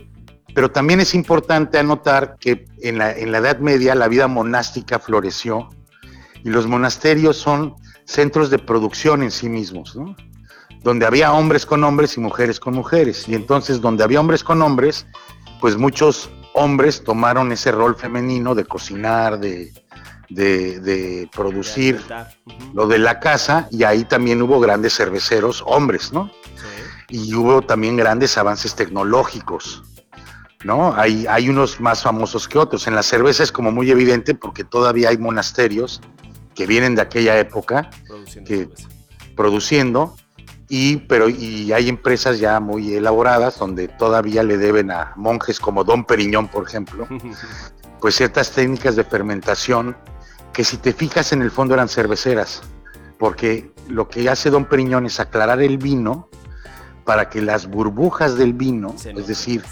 [0.55, 4.99] pero también es importante anotar que en la, en la Edad Media la vida monástica
[4.99, 5.69] floreció
[6.45, 7.75] y los monasterios son
[8.07, 10.17] centros de producción en sí mismos, ¿no?
[10.87, 13.29] donde había hombres con hombres y mujeres con mujeres.
[13.29, 15.05] Y entonces donde había hombres con hombres,
[15.61, 19.73] pues muchos hombres tomaron ese rol femenino de cocinar, de,
[20.31, 22.03] de, producir
[22.73, 26.31] lo de la casa, y ahí también hubo grandes cerveceros hombres, ¿no?
[27.09, 29.83] Y hubo también grandes avances tecnológicos,
[30.65, 30.95] ¿no?
[30.97, 32.87] Hay, hay unos más famosos que otros.
[32.87, 36.01] En la cerveza es como muy evidente porque todavía hay monasterios
[36.55, 38.75] que vienen de aquella época, produciendo,
[39.37, 40.17] produciendo
[40.69, 45.85] y, pero, y hay empresas ya muy elaboradas donde todavía le deben a monjes como
[45.85, 47.07] Don Periñón, por ejemplo,
[48.01, 49.97] pues ciertas técnicas de fermentación
[50.53, 52.63] que si te fijas en el fondo eran cerveceras,
[53.19, 56.29] porque lo que hace Don Periñón es aclarar el vino
[57.05, 59.63] para que las burbujas del vino, es decir,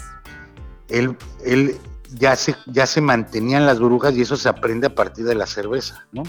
[0.87, 1.75] él, él
[2.13, 5.45] ya se, ya se mantenían las burbujas y eso se aprende a partir de la
[5.45, 6.23] cerveza, ¿no?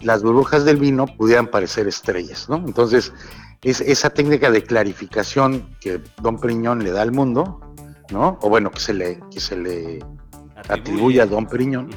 [0.00, 2.56] Las burbujas del vino pudieran parecer estrellas, ¿no?
[2.56, 3.12] Entonces,
[3.64, 7.60] es esa técnica de clarificación que Don Periñón le da al mundo,
[8.10, 8.38] ¿no?
[8.42, 10.04] O bueno, que se le, que se le
[10.68, 11.90] atribuye, a Don Periñón,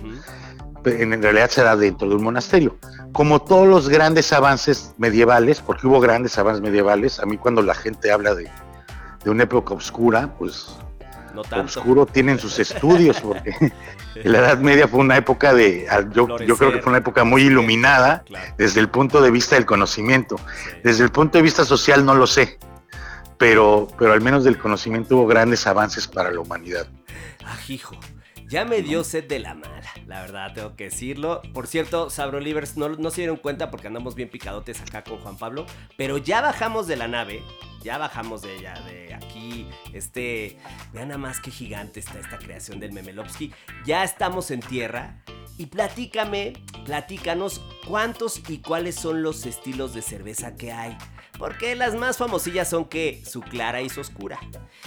[0.85, 2.77] en realidad se da dentro de un monasterio.
[3.11, 7.75] Como todos los grandes avances medievales, porque hubo grandes avances medievales, a mí cuando la
[7.75, 8.49] gente habla de,
[9.23, 10.67] de una época oscura, pues
[11.37, 13.55] oscuro tienen sus estudios, porque
[14.23, 18.23] la Edad Media fue una época de, yo, creo que fue una época muy iluminada
[18.57, 20.39] desde el punto de vista del conocimiento.
[20.83, 22.57] Desde el punto de vista social no lo sé,
[23.37, 26.87] pero, pero al menos del conocimiento hubo grandes avances para la humanidad.
[27.45, 27.95] Ah, hijo.
[28.47, 31.41] Ya me dio sed de la mala, la verdad, tengo que decirlo.
[31.53, 35.37] Por cierto, Sabrolivers, no, no se dieron cuenta porque andamos bien picadotes acá con Juan
[35.37, 35.65] Pablo,
[35.97, 37.43] pero ya bajamos de la nave,
[37.83, 40.57] ya bajamos de ella, de aquí, este,
[40.93, 43.53] vean nada más qué gigante está esta creación del Memelovsky.
[43.85, 45.21] Ya estamos en tierra
[45.57, 46.53] y platícame,
[46.85, 50.97] platícanos cuántos y cuáles son los estilos de cerveza que hay.
[51.37, 54.39] Porque las más famosillas son que su clara y su oscura.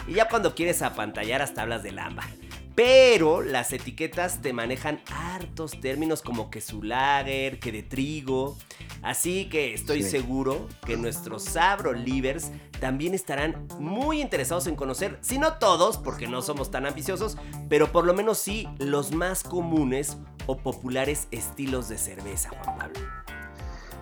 [0.08, 2.30] Y ya cuando quieres apantallar hasta hablas del ámbar.
[2.74, 8.56] Pero las etiquetas te manejan hartos términos como que su lager, que de trigo.
[9.02, 10.10] Así que estoy Sí.
[10.10, 16.26] seguro que nuestros Sabro Livers también estarán muy interesados en conocer, si no todos, porque
[16.26, 17.36] no somos tan ambiciosos,
[17.68, 23.00] pero por lo menos sí los más comunes o populares estilos de cerveza, Juan Pablo.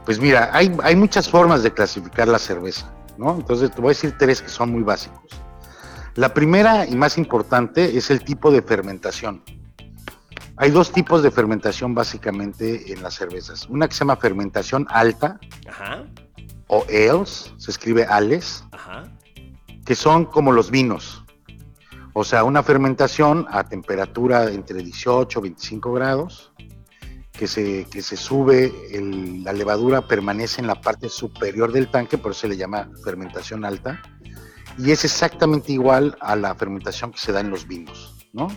[0.04, 3.34] Pues mira, hay, hay muchas formas de clasificar la cerveza, ¿no?
[3.36, 5.22] Entonces te voy a decir tres que son muy básicos.
[6.18, 9.40] La primera y más importante es el tipo de fermentación.
[10.56, 13.66] Hay dos tipos de fermentación básicamente en las cervezas.
[13.68, 16.06] Una que se llama fermentación alta Ajá,
[16.66, 19.04] o ales, se escribe ales, ajá.
[19.84, 21.24] que son como los vinos.
[22.14, 26.52] O sea, una fermentación a temperatura entre 18 y 25 grados,
[27.30, 32.18] que se, que se sube, el- la levadura permanece en la parte superior del tanque,
[32.18, 34.02] por eso se le llama fermentación alta,
[34.78, 38.48] y es exactamente igual a la fermentación que se da en los vinos, ¿no?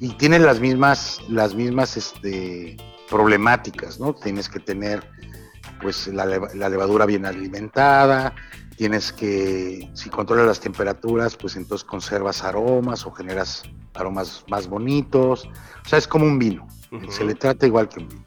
[0.00, 2.76] Y tiene las mismas, las mismas este,
[3.08, 4.14] problemáticas, ¿no?
[4.14, 5.08] Tienes que tener
[5.80, 8.34] pues la, leva- la levadura bien alimentada,
[8.76, 13.62] tienes que, si controlas las temperaturas, pues entonces conservas aromas o generas
[13.94, 15.48] aromas más bonitos.
[15.84, 16.66] O sea, es como un vino,
[17.10, 18.24] se le trata igual que un vino.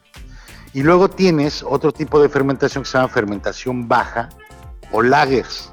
[0.72, 4.28] Y luego tienes otro tipo de fermentación que se llama fermentación baja
[4.92, 5.72] o lagers.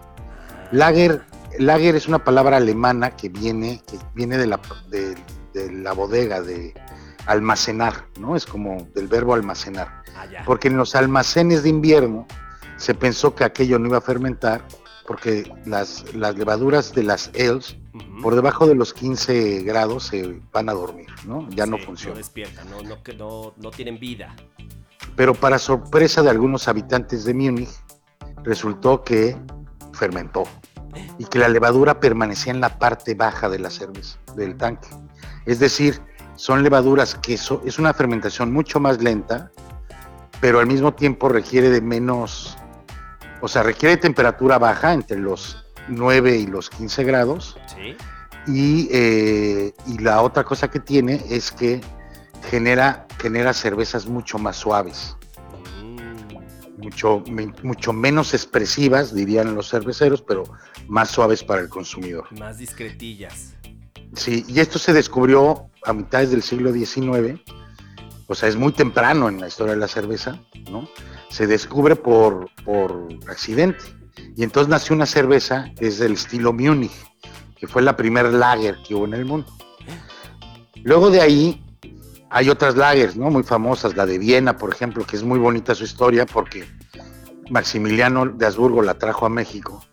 [0.71, 1.23] Lager,
[1.59, 5.15] lager es una palabra alemana que viene, que viene de, la, de,
[5.53, 6.73] de la bodega, de
[7.25, 8.35] almacenar, ¿no?
[8.35, 12.25] Es como del verbo almacenar Ah, porque en los almacenes de invierno
[12.77, 14.61] se pensó que aquello no iba a fermentar
[15.05, 17.77] porque las, las levaduras de las ales
[18.21, 21.47] por debajo de los 15 grados se van a dormir, ¿no?
[21.49, 22.13] Ya no Sí, funciona.
[22.13, 24.35] No despiertan, no, no, no, no tienen vida.
[25.15, 27.69] Pero para sorpresa de algunos habitantes de Múnich,
[28.43, 29.37] resultó que
[29.93, 30.43] fermentó
[31.17, 34.87] y que la levadura permanecía en la parte baja de la cerveza, del tanque.
[35.45, 36.01] Es decir,
[36.35, 39.51] son levaduras que so- es una fermentación mucho más lenta,
[40.41, 42.57] pero al mismo tiempo requiere de menos,
[43.41, 47.57] o sea, requiere temperatura baja entre los 9 y los 15 grados.
[47.67, 47.95] Sí.
[48.47, 51.81] Y, eh, y la otra cosa que tiene es que
[52.49, 55.15] genera, genera cervezas mucho más suaves,
[55.81, 56.81] Mm.
[56.83, 57.23] mucho,
[57.63, 60.43] mucho menos expresivas, dirían los cerveceros, pero
[60.87, 62.27] más suaves para el consumidor.
[62.39, 63.55] Más discretillas.
[64.13, 67.39] Sí, y esto se descubrió a mitades del siglo XIX,
[68.27, 70.39] o sea, es muy temprano en la historia de la cerveza,
[70.71, 70.87] ¿no?
[71.29, 73.83] Se descubre por, por accidente.
[74.35, 76.91] Y entonces nació una cerveza que es del estilo Munich,
[77.57, 79.47] que fue la primer lager que hubo en el mundo.
[80.83, 81.63] Luego de ahí
[82.29, 83.29] hay otras lagers, ¿no?
[83.29, 86.65] Muy famosas, la de Viena, por ejemplo, que es muy bonita su historia porque
[87.49, 89.83] Maximiliano de Habsburgo la trajo a México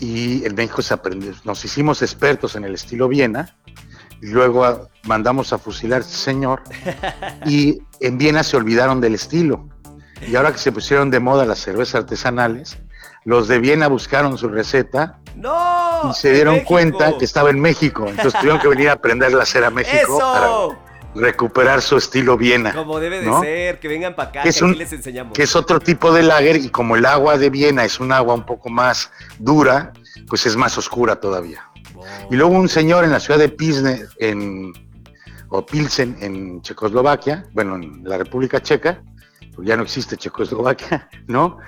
[0.00, 3.54] y en México se aprendió, nos hicimos expertos en el estilo Viena,
[4.22, 6.62] y luego mandamos a fusilar este señor,
[7.46, 9.68] y en Viena se olvidaron del estilo.
[10.26, 12.78] Y ahora que se pusieron de moda las cervezas artesanales,
[13.24, 16.10] los de Viena buscaron su receta ¡No!
[16.10, 18.06] y se ¡En dieron cuenta que estaba en México.
[18.08, 20.18] Entonces tuvieron que venir a aprenderla a hacer a México ¡Eso!
[20.18, 22.72] para recuperar su estilo Viena.
[22.72, 23.40] Como debe de ¿no?
[23.40, 25.32] ser, que vengan para acá, es un- aquí les enseñamos.
[25.34, 28.34] que es otro tipo de lager y como el agua de Viena es un agua
[28.34, 29.92] un poco más dura,
[30.28, 31.64] pues es más oscura todavía.
[31.94, 32.04] Wow.
[32.30, 34.72] Y luego un señor en la ciudad de Pilsner, en,
[35.48, 39.02] o Pilsen, en Checoslovaquia, bueno, en la República Checa,
[39.54, 41.58] pues ya no existe Checoslovaquia, ¿no?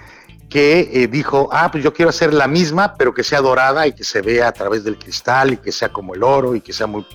[0.49, 3.93] Que eh, dijo, ah, pues yo quiero hacer la misma, pero que sea dorada y
[3.95, 6.73] que se vea a través del cristal y que sea como el oro y que
[6.75, 7.07] sea muy,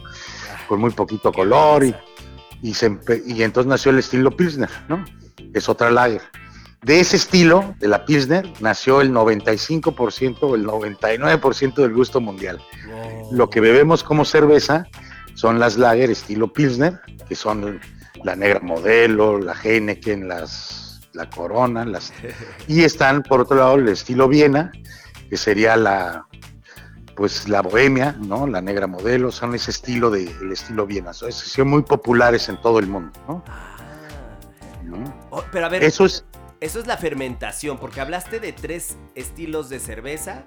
[0.67, 1.83] con muy poquito color.
[1.85, 1.95] Y.
[2.61, 5.03] y, se empe- y entonces nació el estilo Pilsner, ¿no?
[5.53, 6.21] Es otra lager.
[6.83, 12.61] De ese estilo, de la Pilsner, nació el 95% o el 99% del gusto mundial.
[12.87, 13.33] Wow.
[13.33, 14.85] Lo que bebemos como cerveza
[15.33, 17.79] son las lager estilo Pilsner, que son
[18.23, 22.13] la negra modelo, la Heineken, las, la Corona, las,
[22.67, 24.71] y están por otro lado el estilo Viena,
[25.29, 26.25] que sería la
[27.17, 28.45] pues la bohemia, ¿no?
[28.45, 32.77] La negra modelo, son ese estilo de el estilo Viena, son, muy populares en todo
[32.77, 33.43] el mundo, ¿no?
[33.47, 33.75] Ah.
[34.83, 35.27] ¿No?
[35.31, 36.05] Oh, pero a ver, eso...
[36.05, 36.23] Eso
[36.61, 40.43] es es la fermentación, porque hablaste de tres estilos de cerveza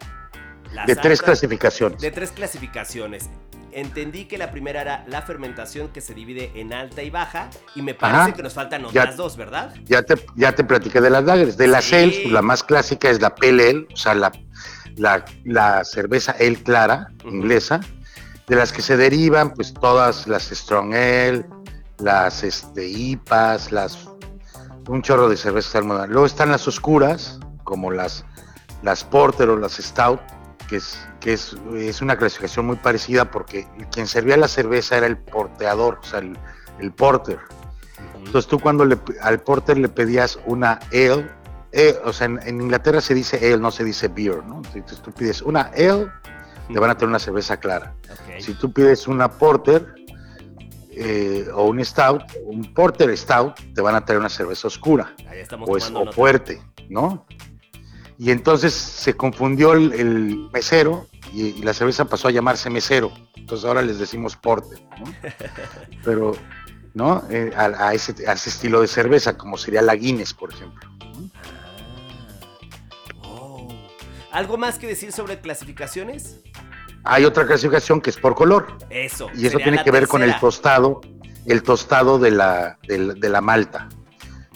[0.73, 2.01] Las de tres clasificaciones.
[2.01, 3.29] De tres clasificaciones.
[3.73, 7.51] Entendí que la primera era la fermentación que se divide en alta y baja.
[7.77, 8.33] Y me parece Ajá.
[8.33, 9.73] que nos faltan Ya- otras dos, ¿verdad?
[9.85, 11.57] Ya te, ya te platiqué de las lagers.
[11.57, 12.25] De las Sí.
[12.29, 14.33] la más clásica es la Ale, o sea, la,
[15.01, 17.81] la, la cerveza Ale clara, inglesa.
[18.47, 21.47] De las que se derivan, pues todas las Strong Ale,
[21.99, 24.09] las este, IPAs, las
[24.89, 26.09] un chorro de cervezas armadas.
[26.09, 28.25] Luego están las oscuras, como las,
[28.83, 30.21] las Porter o las Stout,
[30.69, 35.07] que es, que es, es una clasificación muy parecida porque quien servía la cerveza era
[35.07, 36.37] el porteador, o sea, el,
[36.81, 37.39] el porter.
[38.17, 41.31] Entonces tú cuando le, al porter le pedías una ale,
[41.73, 44.63] eh, o sea, en, en Inglaterra se dice ale, no se dice beer, ¿no?
[44.75, 46.09] Entonces tú pides una ale,
[46.73, 47.95] te van a tener una cerveza clara.
[48.41, 49.95] Si tú pides una porter
[50.93, 55.39] eh, o un stout, un porter stout, te van a traer una cerveza oscura Ahí
[55.41, 57.27] estamos o, es- o fuerte, ¿no?
[58.19, 63.11] Y entonces se confundió el, el mesero y, y la cerveza pasó a llamarse mesero.
[63.37, 65.07] Entonces ahora les decimos porter, ¿no?
[66.05, 66.33] Pero,
[66.93, 67.23] ¿no?
[67.31, 70.91] Eh, a, a ese, a ese estilo de cerveza, como sería la Guinness, por ejemplo.
[71.01, 71.07] Ah.
[74.33, 76.41] ¿Algo más que decir sobre clasificaciones?
[77.05, 78.77] Hay otra clasificación que es por color.
[78.91, 79.29] Eso.
[79.35, 81.01] Y eso tiene que ver con el tostado,
[81.47, 83.89] el tostado de la, de la malta.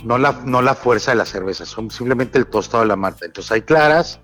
[0.05, 3.25] No la, no la fuerza de la cerveza, son simplemente el tostado de la malta.
[3.25, 4.21] Entonces hay claras,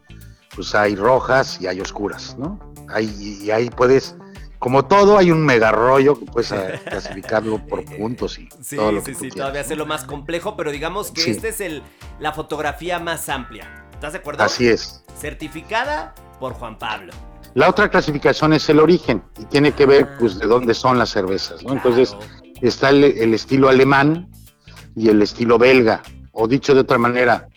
[0.54, 2.60] pues hay rojas y hay oscuras, ¿no?
[3.00, 4.14] Y ahí puedes,
[4.58, 8.92] como todo, hay un mega rollo que puedes eh, clasificarlo por puntos y Sí, todo
[8.92, 11.30] lo sí, que sí, tú quieras, todavía hacerlo más complejo, pero digamos que Sí.
[11.30, 11.82] esta es el,
[12.18, 13.79] la fotografía más amplia.
[14.00, 14.42] ¿Estás de acuerdo?
[14.42, 15.04] Así es.
[15.14, 17.12] Certificada por Juan Pablo.
[17.52, 21.10] La otra clasificación es el origen y tiene que ver, pues, de dónde son las
[21.10, 21.74] cervezas, ¿no?
[21.74, 22.16] Entonces,
[22.62, 24.30] está el, el estilo alemán
[24.96, 26.00] y el estilo belga,
[26.32, 27.48] o dicho de otra manera,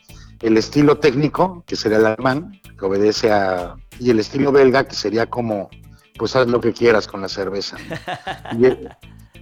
[0.41, 4.95] el estilo técnico, que sería el alemán, que obedece a, y el estilo belga, que
[4.95, 5.69] sería como,
[6.17, 7.77] pues haz lo que quieras con la cerveza.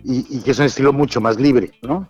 [0.03, 2.07] Y, y- y que es un estilo mucho más libre, ¿no?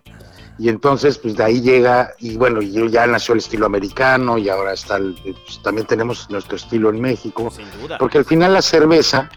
[0.62, 4.48] Y entonces, pues de ahí llega, y bueno, y ya nació el estilo americano, y
[4.48, 7.50] ahora está, el- pues, también tenemos nuestro estilo en México.
[7.50, 7.98] Sin duda.
[7.98, 9.28] Porque al final la cerveza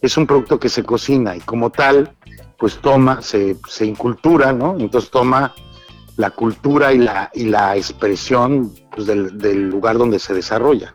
[0.00, 2.16] es un producto que se cocina y como tal,
[2.58, 4.74] pues toma, se, se incultura, ¿no?
[4.78, 5.54] Entonces toma
[6.16, 10.94] la cultura y la, y la expresión pues, del, del lugar donde se desarrolla.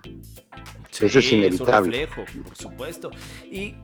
[1.02, 2.06] Eso es inevitable.
[2.06, 3.12] un reflejo, por supuesto.
[3.50, 3.76] Y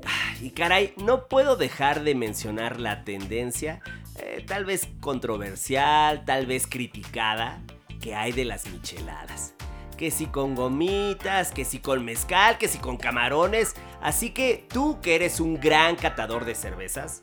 [0.51, 3.81] caray, no puedo dejar de mencionar la tendencia,
[4.19, 7.61] eh, tal vez controversial, tal vez criticada,
[8.01, 9.53] que hay de las micheladas.
[9.97, 13.75] Que si con gomitas, que si con mezcal, que si con camarones.
[14.01, 17.21] Así que tú que eres un gran catador de cervezas,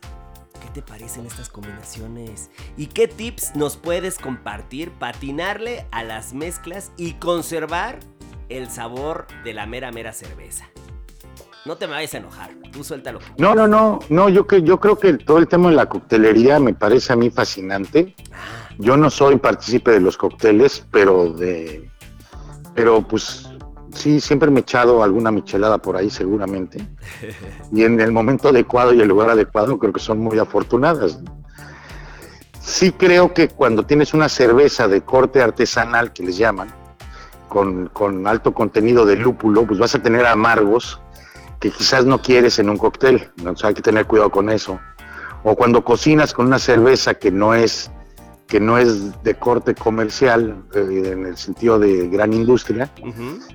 [0.62, 2.50] ¿qué te parecen estas combinaciones?
[2.76, 7.98] ¿Y qué tips nos puedes compartir para atinarle a las mezclas y conservar
[8.48, 10.68] el sabor de la mera mera cerveza?
[11.64, 13.18] No te me vayas a enojar, tú suéltalo.
[13.36, 16.58] No, no, no, no, yo, que, yo creo que todo el tema de la coctelería
[16.58, 18.14] me parece a mí fascinante.
[18.32, 21.90] Ah, Yo no soy partícipe de los cócteles, pero de,
[22.74, 23.50] pero pues
[23.92, 26.78] sí, siempre me he echado alguna michelada por ahí seguramente.
[27.72, 31.20] Y en el momento adecuado y el lugar adecuado creo que son muy afortunadas.
[32.60, 36.72] Sí creo que cuando tienes una cerveza de corte artesanal, que les llaman,
[37.48, 41.00] con, con alto contenido de lúpulo, pues vas a tener amargos
[41.60, 43.30] que quizás no quieres en un cóctel.
[43.42, 43.52] ¿no?
[43.52, 44.78] O sea, hay que tener cuidado con eso.
[45.42, 47.90] O cuando cocinas con una cerveza que no es
[48.48, 52.90] que no es de corte comercial, eh, en el sentido de gran industria,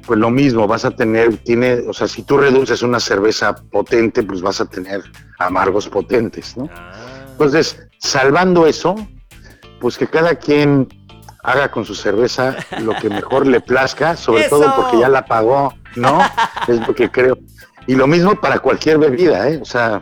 [0.05, 4.21] pues lo mismo, vas a tener, tiene, o sea, si tú reduces una cerveza potente,
[4.21, 5.01] pues vas a tener
[5.39, 6.69] amargos potentes, ¿no?
[6.71, 6.93] Ah,
[7.31, 8.95] Entonces, salvando eso,
[9.81, 10.87] pues que cada quien
[11.43, 14.57] haga con su cerveza lo que mejor le plazca, sobre ¡Eso!
[14.59, 16.19] todo porque ya la pagó, ¿no?
[16.67, 17.37] es lo que creo.
[17.85, 19.59] Y lo mismo para cualquier bebida, ¿eh?
[19.61, 20.01] O sea,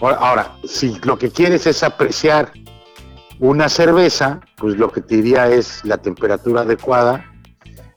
[0.00, 2.52] ahora, si lo que quieres es apreciar
[3.38, 7.24] una cerveza, pues lo que te diría es la temperatura adecuada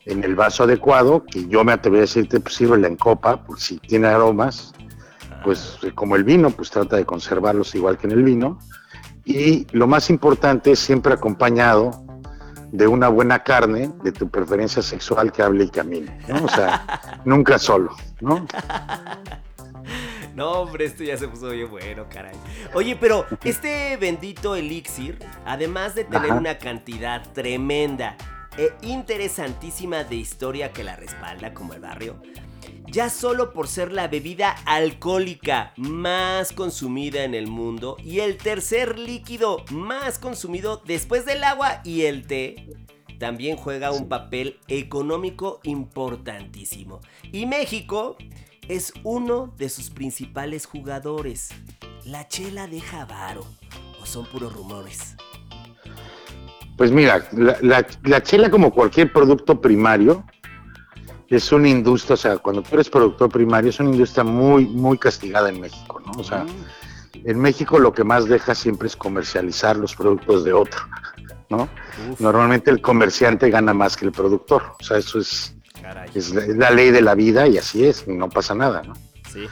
[0.06, 3.64] en el vaso adecuado, que yo me atrevería a decirte, pues sírvela en copa, pues
[3.64, 4.74] si tiene aromas,
[5.44, 8.60] pues como el vino, pues trata de conservarlos igual que en el vino.
[9.26, 12.04] Y lo más importante es siempre acompañado
[12.72, 16.46] de una buena carne, de tu preferencia sexual que hable y camine, ¿no?
[16.46, 18.46] O sea, nunca solo, ¿no?
[20.36, 22.36] No, hombre, esto ya se puso bien bueno, caray.
[22.74, 26.40] Oye, pero este bendito elixir, además de tener Ajá.
[26.40, 28.18] una cantidad tremenda
[28.58, 32.20] e interesantísima de historia que la respalda, como el barrio,
[32.94, 39.00] ya solo por ser la bebida alcohólica más consumida en el mundo y el tercer
[39.00, 42.68] líquido más consumido después del agua y el té,
[43.20, 47.02] también juega un papel económico importantísimo.
[47.32, 48.16] Y México
[48.68, 51.50] es uno de sus principales jugadores.
[52.06, 53.44] ¿La chela deja varo
[54.00, 55.16] o son puros rumores?
[56.78, 60.24] Pues mira, la- la chela como cualquier producto primario
[61.30, 64.98] es una industria, o sea, cuando tú eres productor primario es una industria muy, muy
[64.98, 66.12] castigada en México, ¿no?
[66.20, 66.46] O sea,
[67.14, 70.82] en México lo que más deja siempre es comercializar los productos de otro,
[71.50, 71.70] ¿no?
[72.12, 76.34] Uf, Normalmente el comerciante gana más que el productor, o sea, eso es, la, es
[76.34, 78.94] la ley de la vida y así es, no pasa nada, ¿no?
[79.32, 79.48] Sí.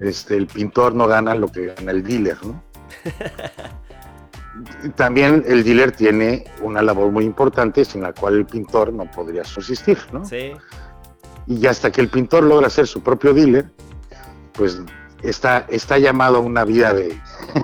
[0.00, 2.62] Este, el pintor no gana lo que gana el dealer, ¿no?
[4.96, 9.44] También el dealer tiene una labor muy importante sin la cual el pintor no podría
[9.44, 10.24] subsistir, ¿no?
[10.24, 10.52] Sí.
[11.46, 13.66] Y hasta que el pintor logra ser su propio dealer,
[14.52, 14.80] pues
[15.22, 17.18] está, está llamado a una vida de,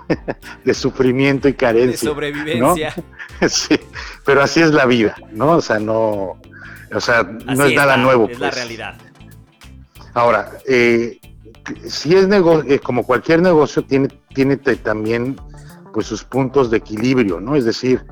[0.64, 2.08] de sufrimiento y De carencia.
[2.08, 2.94] sobrevivencia.
[3.50, 3.78] Sí,
[4.24, 5.50] pero así es la vida, ¿no?
[5.56, 6.40] O sea, no,
[6.90, 8.28] o sea, no Así es nada nuevo.
[8.30, 8.54] Es la pues.
[8.54, 8.94] realidad.
[10.14, 11.20] Ahora, eh,
[11.86, 15.36] si es negocio, como cualquier negocio, tiene, tiene también
[15.92, 17.56] pues sus puntos de equilibrio, ¿no?
[17.56, 18.04] Es decir,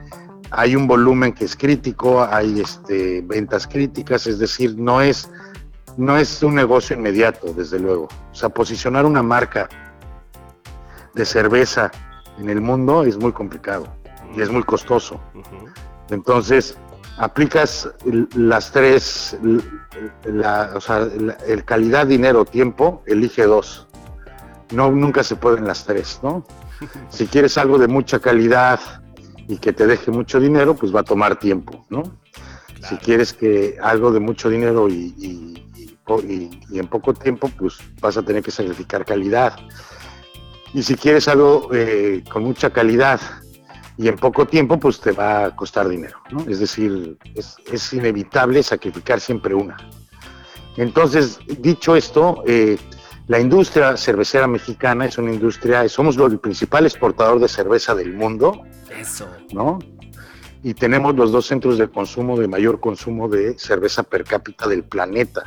[0.51, 5.31] hay un volumen que es crítico, hay este, ventas críticas, es decir, no es,
[5.97, 8.05] no es un negocio inmediato, desde luego.
[8.33, 9.69] O sea, posicionar una marca
[11.15, 11.91] de cerveza
[12.39, 13.87] en el mundo es muy complicado
[14.37, 15.21] y es muy costoso.
[16.11, 16.77] Entonces,
[17.19, 17.89] aplicas
[18.35, 19.37] las tres,
[20.25, 23.87] la, o sea, la- el calidad, dinero, tiempo, elige dos.
[24.73, 26.45] No, nunca se pueden las tres, ¿no?
[27.09, 28.81] Si quieres algo de mucha calidad
[29.47, 32.03] y que te deje mucho dinero, pues va a tomar tiempo, ¿no?
[32.89, 35.64] Si quieres que algo de mucho dinero y, y-
[36.29, 39.57] y en poco tiempo, pues vas a tener que sacrificar calidad.
[40.75, 43.21] Y si quieres algo eh, con mucha calidad
[43.97, 46.41] y en poco tiempo, pues te va a costar dinero, ¿no?
[46.49, 49.77] Es decir, es, es inevitable sacrificar siempre una.
[50.77, 52.77] Entonces, dicho esto, eh,
[53.29, 58.63] la industria cervecera mexicana es una industria, somos el principal exportador de cerveza del mundo,
[58.99, 59.29] Eso.
[59.53, 59.79] ¿no?
[60.65, 64.83] Y tenemos los dos centros de consumo de mayor consumo de cerveza per cápita del
[64.83, 65.45] planeta.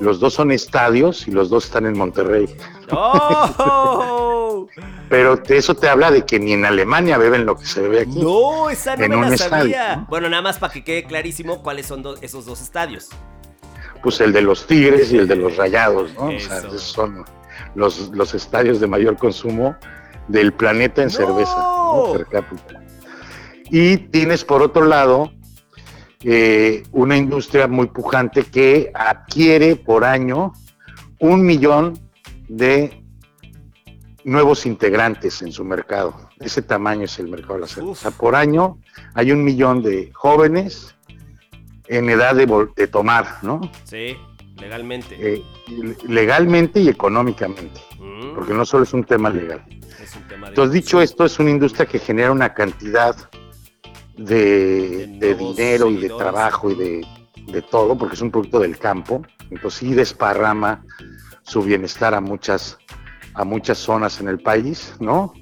[0.00, 2.46] Los dos son estadios y los dos están en Monterrey.
[2.90, 4.66] ¡Oh!
[5.08, 8.20] Pero eso te habla de que ni en Alemania beben lo que se bebe aquí.
[8.20, 9.96] No, esa no En me un la sabía.
[9.96, 10.06] ¿no?
[10.08, 13.08] Bueno, nada más para que quede clarísimo cuáles son do- esos dos estadios.
[14.02, 16.26] Pues el de los Tigres y el de los Rayados, ¿no?
[16.26, 16.66] O sea, Eso.
[16.68, 17.24] esos son
[17.74, 19.76] los, los estadios de mayor consumo
[20.28, 21.14] del planeta en ¡No!
[21.14, 22.12] cerveza, ¿no?
[22.12, 22.82] per cápita.
[23.70, 25.32] Y tienes por otro lado
[26.22, 30.52] eh, una industria muy pujante que adquiere por año
[31.20, 31.98] un millón
[32.48, 33.02] de
[34.24, 36.28] nuevos integrantes en su mercado.
[36.40, 37.90] Ese tamaño es el mercado de la cerveza.
[37.90, 37.98] Uf.
[37.98, 38.78] O sea, por año
[39.14, 40.94] hay un millón de jóvenes
[41.88, 43.60] en edad de, tomar, ¿no?
[43.84, 44.16] Sí,
[44.56, 45.16] legalmente.
[45.20, 45.42] Eh,
[46.08, 49.64] legalmente y económicamente, Mm, porque no solo es un tema legal.
[50.00, 53.16] es un tema de Entonces, dicho esto, es una industria que genera una cantidad
[54.16, 57.06] de, dinero y de trabajo y de,
[57.46, 59.22] de todo, porque es un producto del campo.
[59.50, 60.84] Entonces, sí desparrama
[61.42, 62.78] su bienestar a muchas,
[63.34, 65.32] a muchas zonas en el país, ¿no?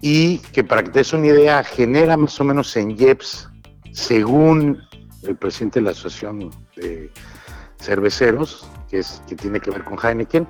[0.00, 3.50] Y que para que te des una idea, genera más o menos en IEPS,
[3.92, 4.80] según
[5.22, 7.10] el presidente de la Asociación de
[7.80, 10.46] Cerveceros, que, es, que tiene que ver con Heineken,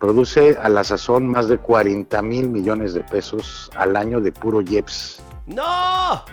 [0.00, 4.62] produce a la sazón más de 40 mil millones de pesos al año de puro
[4.62, 6.24] IEPS, ¡No!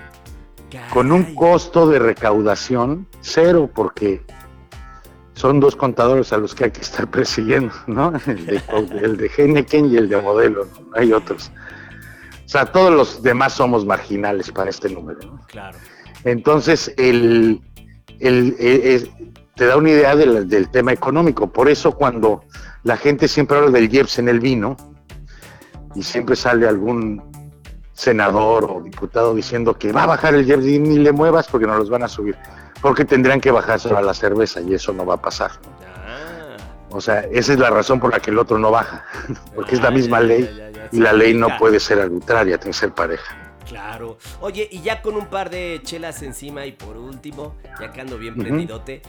[0.93, 4.22] Con un costo de recaudación cero, porque
[5.34, 8.13] son dos contadores a los que hay que estar persiguiendo, ¿no?
[8.28, 8.61] El de,
[9.03, 10.88] el de Heineken y el de Modelo, ¿no?
[10.95, 11.51] hay otros.
[12.45, 15.41] O sea, todos los demás somos marginales para este número, ¿no?
[15.47, 15.78] Claro.
[16.24, 17.59] Entonces, el,
[18.20, 19.09] el- el- es-
[19.55, 21.47] te da una idea del, del tema económico.
[21.51, 22.43] Por eso cuando
[22.84, 24.76] la gente siempre habla del IEPS en el vino,
[25.95, 27.24] y siempre sale algún
[27.95, 31.65] senador o diputado diciendo que va a bajar el IEPS y ni le muevas porque
[31.65, 32.35] no los van a subir,
[32.81, 35.51] porque tendrían que bajárselo a la cerveza y eso no va a pasar.
[36.07, 36.57] Ah.
[36.91, 39.05] O sea, esa es la razón por la que el otro no baja,
[39.55, 41.79] porque es la Ah, misma ya, ley ya, ya, ya, y la ley no puede
[41.79, 43.35] ser arbitraria, tiene que ser pareja.
[43.65, 44.17] Claro.
[44.41, 48.17] Oye, y ya con un par de chelas encima y por último, ya que ando
[48.19, 49.01] bien prendidote,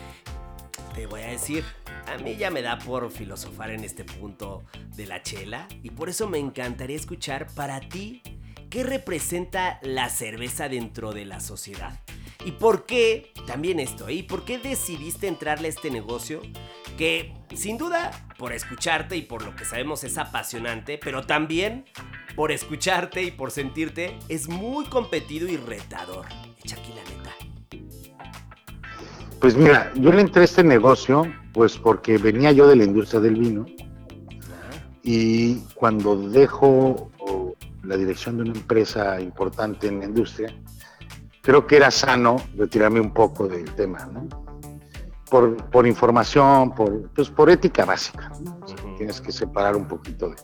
[0.95, 1.63] te voy a decir,
[2.07, 4.63] a mí ya me da por filosofar en este punto
[4.95, 8.23] de la chela y por eso me encantaría escuchar para ti
[8.71, 12.01] qué representa la cerveza dentro de la sociedad.
[12.45, 16.43] ¿Y por qué, también esto, ¿y por qué decidiste entrarle a este negocio?
[16.97, 21.87] Que sin duda, por escucharte y por lo que sabemos es apasionante, pero también
[22.37, 26.27] por escucharte y por sentirte, es muy competido y retador.
[26.63, 27.35] Echa aquí la neta.
[29.41, 33.21] Pues mira, yo le entré a este negocio pues porque venía yo de la industria
[33.21, 33.67] del vino
[35.03, 37.11] y cuando dejo
[37.87, 40.55] la dirección de una empresa importante en la industria,
[41.43, 44.29] creo que era sano retirarme un poco del tema, ¿no?
[45.31, 48.31] Por, por información, por, pues por ética básica.
[48.43, 48.59] ¿no?
[48.63, 48.97] O sea, Ujú.
[48.97, 50.37] Tienes que separar un poquito de...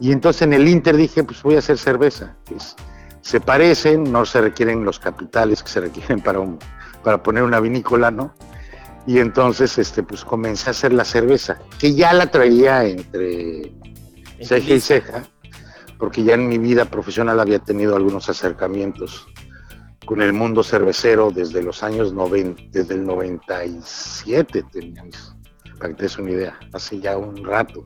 [0.00, 2.36] Y entonces en el Inter dije, pues voy a hacer cerveza.
[2.44, 2.74] que es-
[3.20, 6.58] se parecen, no se requieren los capitales que se requieren para, un,
[7.02, 8.32] para poner una vinícola, ¿no?
[9.04, 13.72] Y entonces, este, pues comencé a hacer la cerveza, que ya la traía entre
[14.42, 15.22] ceja y ceja,
[15.98, 19.26] porque ya en mi vida profesional había tenido algunos acercamientos
[20.04, 25.36] con el mundo cervecero desde los años 90, desde el 97 teníamos,
[25.78, 27.84] para que te des una idea, hace ya un rato.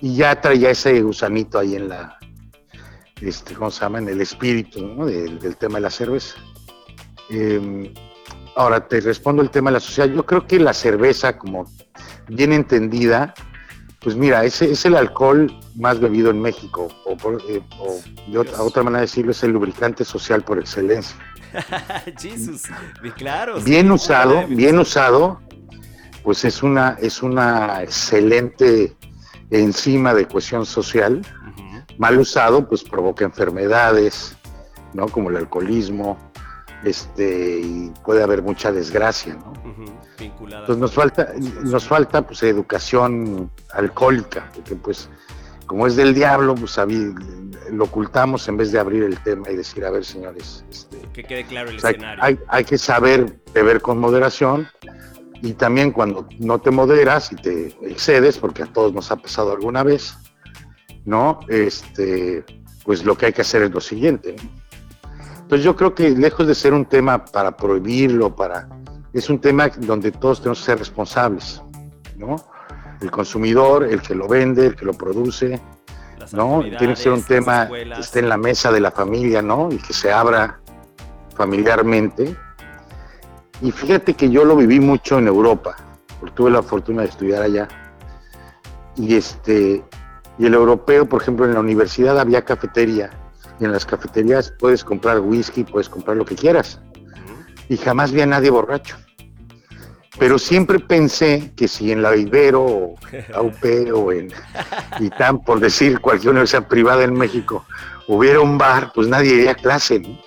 [0.00, 2.18] Y ya traía ese gusanito ahí en la,
[3.20, 3.98] este, ¿cómo se llama?
[3.98, 6.36] En el espíritu del, tema de la cerveza.
[7.30, 7.92] Eh,
[8.54, 10.14] ahora te respondo el tema de la sociedad.
[10.14, 11.64] Yo creo que la cerveza, como
[12.28, 13.34] bien entendida,
[14.00, 17.98] pues mira, ese es el alcohol más bebido en México, o, por- eh, o
[18.30, 21.16] de otra, otra manera de decirlo, es el lubricante social por excelencia.
[22.20, 22.62] Jesus,
[23.02, 23.60] bien claro.
[23.60, 25.40] Bien usado, bien usado,
[26.22, 28.96] pues es una, es una excelente
[29.50, 31.22] enzima de cohesión social.
[31.96, 34.36] Mal usado, pues provoca enfermedades,
[34.94, 35.08] ¿no?
[35.08, 36.27] Como el alcoholismo,
[36.84, 39.50] este, y puede haber mucha desgracia, ¿no?
[39.70, 39.84] Ujú,
[40.18, 41.32] vinculada Entonces nos con- falta,
[41.64, 45.08] nos falta pues educación alcohólica, porque pues
[45.66, 46.78] como es del diablo, pues
[47.70, 51.24] lo ocultamos en vez de abrir el tema y decir, a ver señores, este, Que
[51.24, 52.24] quede claro el pues, escenario.
[52.24, 54.66] hay- hay que saber beber con moderación
[55.42, 59.52] y también cuando no te moderas y te excedes, porque a todos nos ha pasado
[59.52, 60.14] alguna vez,
[61.04, 61.40] ¿no?
[61.48, 62.44] Este,
[62.84, 64.57] pues lo que hay que hacer es lo siguiente, ¿no?
[65.48, 68.68] Entonces yo creo que lejos de ser un tema para prohibirlo, para
[69.14, 71.62] es un tema donde todos tenemos que ser responsables,
[72.18, 72.36] ¿no?
[73.00, 75.58] El consumidor, el que lo vende, el que lo produce,
[76.18, 76.60] Las ¿no?
[76.60, 79.72] Tiene que ser un tema que esté en la mesa de la familia, ¿no?
[79.72, 80.60] Y que se abra
[81.34, 82.36] familiarmente.
[83.62, 85.76] Y fíjate que yo lo viví mucho en Europa,
[86.20, 87.68] porque tuve la fortuna de estudiar allá.
[88.96, 89.82] Y este,
[90.38, 93.08] y el europeo, por ejemplo, en la universidad había cafetería.
[93.60, 96.80] Y en las cafeterías puedes comprar whisky, puedes comprar lo que quieras.
[97.68, 98.96] Y jamás vi a nadie borracho.
[100.18, 102.94] Pero siempre pensé que si en la Ibero o
[103.34, 104.32] AUP o en
[105.00, 107.64] ITAM, por decir cualquier universidad privada en México,
[108.08, 110.18] hubiera un bar, pues nadie iría a clase, ¿no?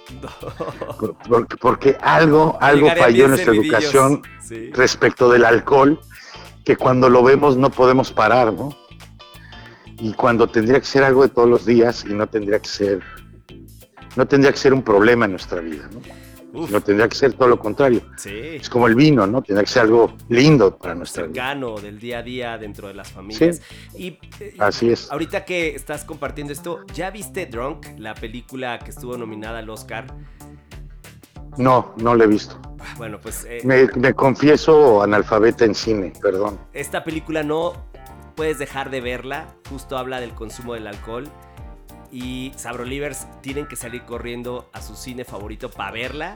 [0.98, 3.82] Por- Porque, porque algo, algo falló en nuestra servidillos.
[3.84, 4.70] educación Sí.
[4.74, 6.00] respecto del alcohol,
[6.64, 8.76] que cuando lo vemos no podemos parar, ¿no?
[9.98, 13.02] Y cuando tendría que ser algo de todos los días y no tendría que ser,
[14.16, 16.02] no tendría que ser un problema en nuestra vida, ¿no?
[16.54, 18.02] No tendría que ser todo lo contrario.
[18.18, 18.30] sí.
[18.36, 19.42] Es como el vino, ¿no?
[19.42, 21.34] Tendría que ser algo lindo para nuestra vida.
[21.34, 23.62] cercano del día a día dentro de las familias.
[23.98, 25.10] Y eh, Así es.
[25.10, 30.08] ahorita que estás compartiendo esto, ¿ya viste Drunk, la película que estuvo nominada al Oscar?
[31.58, 32.60] No, no lo he visto.
[32.98, 36.60] Bueno, pues eh, Me, me confieso analfabeta en cine, perdón.
[36.74, 37.74] esta película no
[38.36, 41.30] puedes dejar de verla, justo habla del consumo del alcohol.
[42.12, 46.36] Y Sabrolivers tienen que salir corriendo a su cine favorito para verla,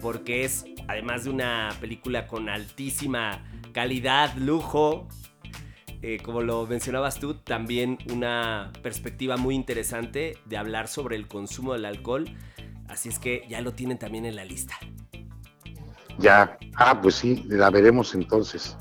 [0.00, 5.08] porque es, además de una película con altísima calidad, lujo,
[6.02, 11.72] eh, como lo mencionabas tú, también una perspectiva muy interesante de hablar sobre el consumo
[11.72, 12.26] del alcohol.
[12.88, 14.74] Así es que ya lo tienen también en la lista.
[16.18, 16.58] Ya.
[16.76, 18.76] Ah, pues sí, la veremos entonces.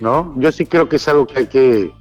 [0.00, 0.34] ¿No?
[0.36, 1.92] Yo sí creo que es algo que hay que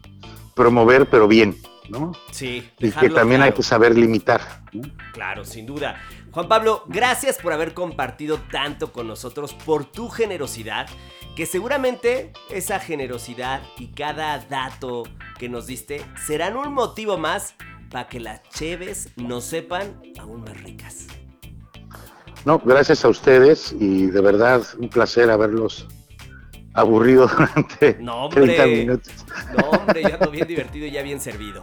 [0.56, 1.56] promover, pero bien,
[1.90, 2.12] ¿no?
[2.32, 4.42] Sí, Y que también hay que saber limitar.
[4.74, 4.84] ¿no?
[5.14, 6.02] Claro, sin duda.
[6.32, 10.88] Juan Pablo, gracias por haber compartido tanto con nosotros, por tu generosidad,
[11.36, 15.04] que seguramente esa generosidad y cada dato
[15.40, 17.56] que nos diste serán un motivo más
[17.90, 21.08] para que las cheves nos sepan aún más ricas.
[22.46, 25.88] No, gracias a ustedes y de verdad un placer haberlos
[26.74, 28.78] aburrido durante No, 30 hombre.
[28.80, 29.14] minutos.
[29.58, 31.62] No, hombre, yo ando bien divertido y ya bien servido.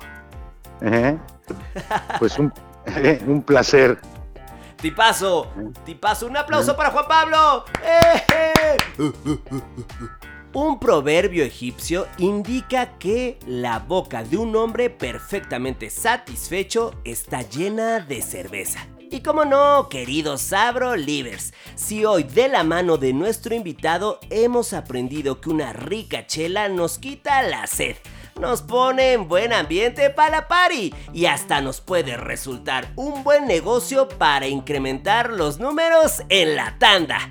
[2.18, 2.52] Pues un,
[3.26, 3.98] un placer.
[4.80, 5.50] Tipazo,
[5.84, 7.64] tipazo, un aplauso para Juan Pablo.
[7.82, 8.76] ¡Eh!
[10.52, 18.22] Un proverbio egipcio indica que la boca de un hombre perfectamente satisfecho está llena de
[18.22, 18.86] cerveza.
[19.10, 24.72] Y como no, queridos Sabro Livers, si hoy de la mano de nuestro invitado hemos
[24.72, 27.96] aprendido que una rica chela nos quita la sed,
[28.38, 33.46] nos pone en buen ambiente para la party y hasta nos puede resultar un buen
[33.46, 37.28] negocio para incrementar los números en la tanda.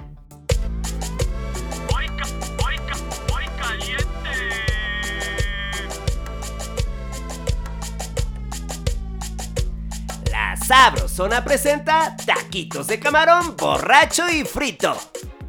[10.31, 14.97] La Sabrosona presenta taquitos de camarón borracho y frito.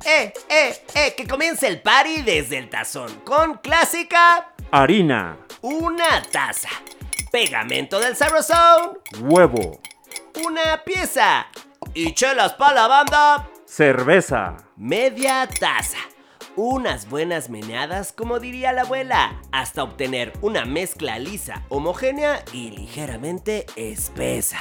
[0.04, 1.14] ¡Eh, eh, eh!
[1.16, 6.68] Que comience el party desde el tazón con clásica harina una taza,
[7.32, 9.80] pegamento del Sabrosón, huevo,
[10.46, 11.46] una pieza
[11.94, 15.96] y chelas para la banda, cerveza, media taza.
[16.54, 23.64] Unas buenas meneadas, como diría la abuela, hasta obtener una mezcla lisa, homogénea y ligeramente
[23.74, 24.60] espesa.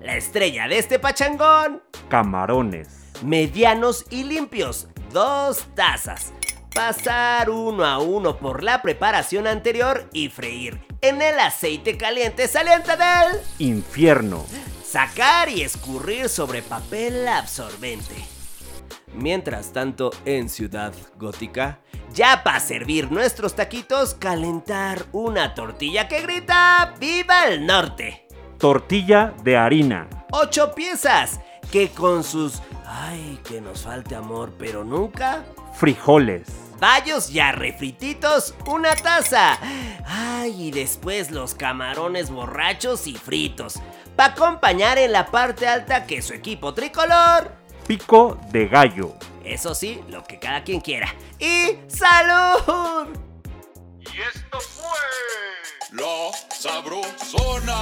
[0.00, 6.32] La estrella de este pachangón, camarones, medianos y limpios, dos tazas.
[6.76, 12.92] Pasar uno a uno por la preparación anterior y freír en el aceite caliente saliente
[12.98, 14.44] del infierno.
[14.84, 18.14] Sacar y escurrir sobre papel absorbente.
[19.14, 21.80] Mientras tanto, en Ciudad Gótica,
[22.12, 28.26] ya para servir nuestros taquitos, calentar una tortilla que grita ¡Viva el norte!
[28.58, 30.08] Tortilla de harina.
[30.30, 31.40] Ocho piezas
[31.72, 35.42] que con sus ¡Ay, que nos falte amor, pero nunca!
[35.72, 36.65] Frijoles.
[36.78, 39.58] Bayos ya refrititos, una taza.
[40.04, 43.80] Ay, y después los camarones borrachos y fritos.
[44.14, 49.14] Para acompañar en la parte alta que su equipo tricolor pico de gallo.
[49.44, 51.14] Eso sí, lo que cada quien quiera.
[51.38, 53.08] ¡Y salud!
[54.00, 54.98] Y esto fue
[55.92, 57.76] La Sabrosona.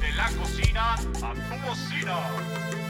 [0.00, 2.81] de la cocina a tu bocina.